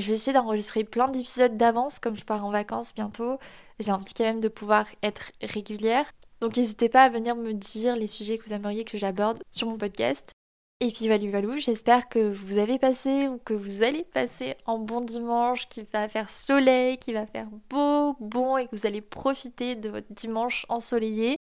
Je 0.00 0.06
vais 0.06 0.14
essayer 0.14 0.32
d'enregistrer 0.32 0.84
plein 0.84 1.08
d'épisodes 1.08 1.58
d'avance 1.58 1.98
comme 1.98 2.16
je 2.16 2.24
pars 2.24 2.44
en 2.44 2.50
vacances 2.50 2.94
bientôt. 2.94 3.38
J'ai 3.78 3.92
envie 3.92 4.14
quand 4.14 4.24
même 4.24 4.40
de 4.40 4.48
pouvoir 4.48 4.86
être 5.02 5.30
régulière. 5.42 6.10
Donc 6.40 6.56
n'hésitez 6.56 6.88
pas 6.88 7.04
à 7.04 7.10
venir 7.10 7.36
me 7.36 7.52
dire 7.52 7.96
les 7.96 8.06
sujets 8.06 8.38
que 8.38 8.46
vous 8.46 8.54
aimeriez 8.54 8.84
que 8.84 8.96
j'aborde 8.96 9.42
sur 9.50 9.68
mon 9.68 9.76
podcast. 9.76 10.32
Et 10.80 10.90
puis 10.90 11.06
valou 11.06 11.30
valou, 11.30 11.58
j'espère 11.58 12.08
que 12.08 12.32
vous 12.32 12.56
avez 12.56 12.78
passé 12.78 13.28
ou 13.28 13.36
que 13.36 13.52
vous 13.52 13.82
allez 13.82 14.04
passer 14.04 14.56
un 14.66 14.78
bon 14.78 15.02
dimanche, 15.02 15.68
qui 15.68 15.86
va 15.92 16.08
faire 16.08 16.30
soleil, 16.30 16.96
qui 16.96 17.12
va 17.12 17.26
faire 17.26 17.48
beau, 17.68 18.16
bon 18.20 18.56
et 18.56 18.64
que 18.64 18.74
vous 18.74 18.86
allez 18.86 19.02
profiter 19.02 19.74
de 19.74 19.90
votre 19.90 20.10
dimanche 20.10 20.64
ensoleillé. 20.70 21.36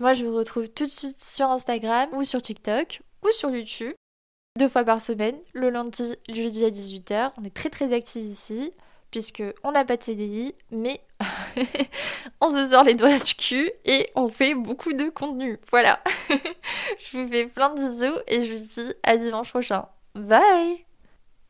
Moi 0.00 0.12
je 0.12 0.26
vous 0.26 0.34
retrouve 0.34 0.68
tout 0.68 0.84
de 0.84 0.90
suite 0.90 1.24
sur 1.24 1.46
Instagram 1.46 2.10
ou 2.12 2.24
sur 2.24 2.42
TikTok 2.42 3.00
ou 3.24 3.30
sur 3.30 3.48
YouTube 3.48 3.94
deux 4.56 4.68
fois 4.68 4.84
par 4.84 5.00
semaine, 5.00 5.36
le 5.52 5.70
lundi, 5.70 6.14
le 6.28 6.34
jeudi 6.34 6.64
à 6.64 6.70
18h. 6.70 7.32
On 7.38 7.44
est 7.44 7.54
très 7.54 7.70
très 7.70 7.92
actifs 7.92 8.24
ici, 8.24 8.72
puisque 9.10 9.42
on 9.64 9.72
n'a 9.72 9.84
pas 9.84 9.96
de 9.96 10.02
CDI, 10.02 10.54
mais 10.70 11.00
on 12.40 12.50
se 12.50 12.66
sort 12.66 12.84
les 12.84 12.94
doigts 12.94 13.18
du 13.18 13.34
cul 13.34 13.70
et 13.84 14.10
on 14.14 14.28
fait 14.28 14.54
beaucoup 14.54 14.92
de 14.92 15.08
contenu. 15.08 15.58
Voilà. 15.70 16.00
je 16.98 17.18
vous 17.18 17.28
fais 17.28 17.46
plein 17.46 17.70
de 17.70 17.76
bisous 17.76 18.18
et 18.26 18.42
je 18.42 18.52
vous 18.52 18.58
dis 18.58 18.92
à 19.02 19.16
dimanche 19.16 19.50
prochain. 19.50 19.86
Bye 20.14 20.84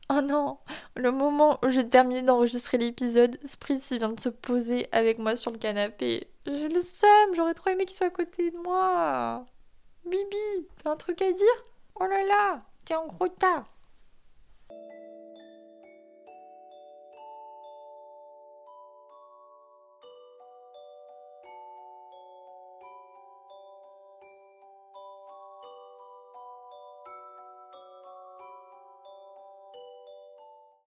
Oh 0.08 0.20
non, 0.20 0.58
le 0.94 1.10
moment 1.10 1.58
où 1.64 1.68
j'ai 1.68 1.88
terminé 1.88 2.22
d'enregistrer 2.22 2.78
l'épisode, 2.78 3.38
Spritz 3.42 3.92
vient 3.92 4.10
de 4.10 4.20
se 4.20 4.28
poser 4.28 4.86
avec 4.92 5.18
moi 5.18 5.34
sur 5.34 5.50
le 5.50 5.58
canapé. 5.58 6.28
J'ai 6.46 6.68
le 6.68 6.80
seum, 6.80 7.34
j'aurais 7.34 7.54
trop 7.54 7.70
aimé 7.70 7.86
qu'il 7.86 7.96
soit 7.96 8.06
à 8.06 8.10
côté 8.10 8.52
de 8.52 8.56
moi. 8.56 9.44
Bibi, 10.04 10.68
t'as 10.82 10.92
un 10.92 10.96
truc 10.96 11.20
à 11.22 11.32
dire? 11.32 11.62
Oh 11.98 12.06
là 12.06 12.22
là 12.22 12.62
en 12.94 13.08
gros 13.08 13.36
tard. 13.38 13.75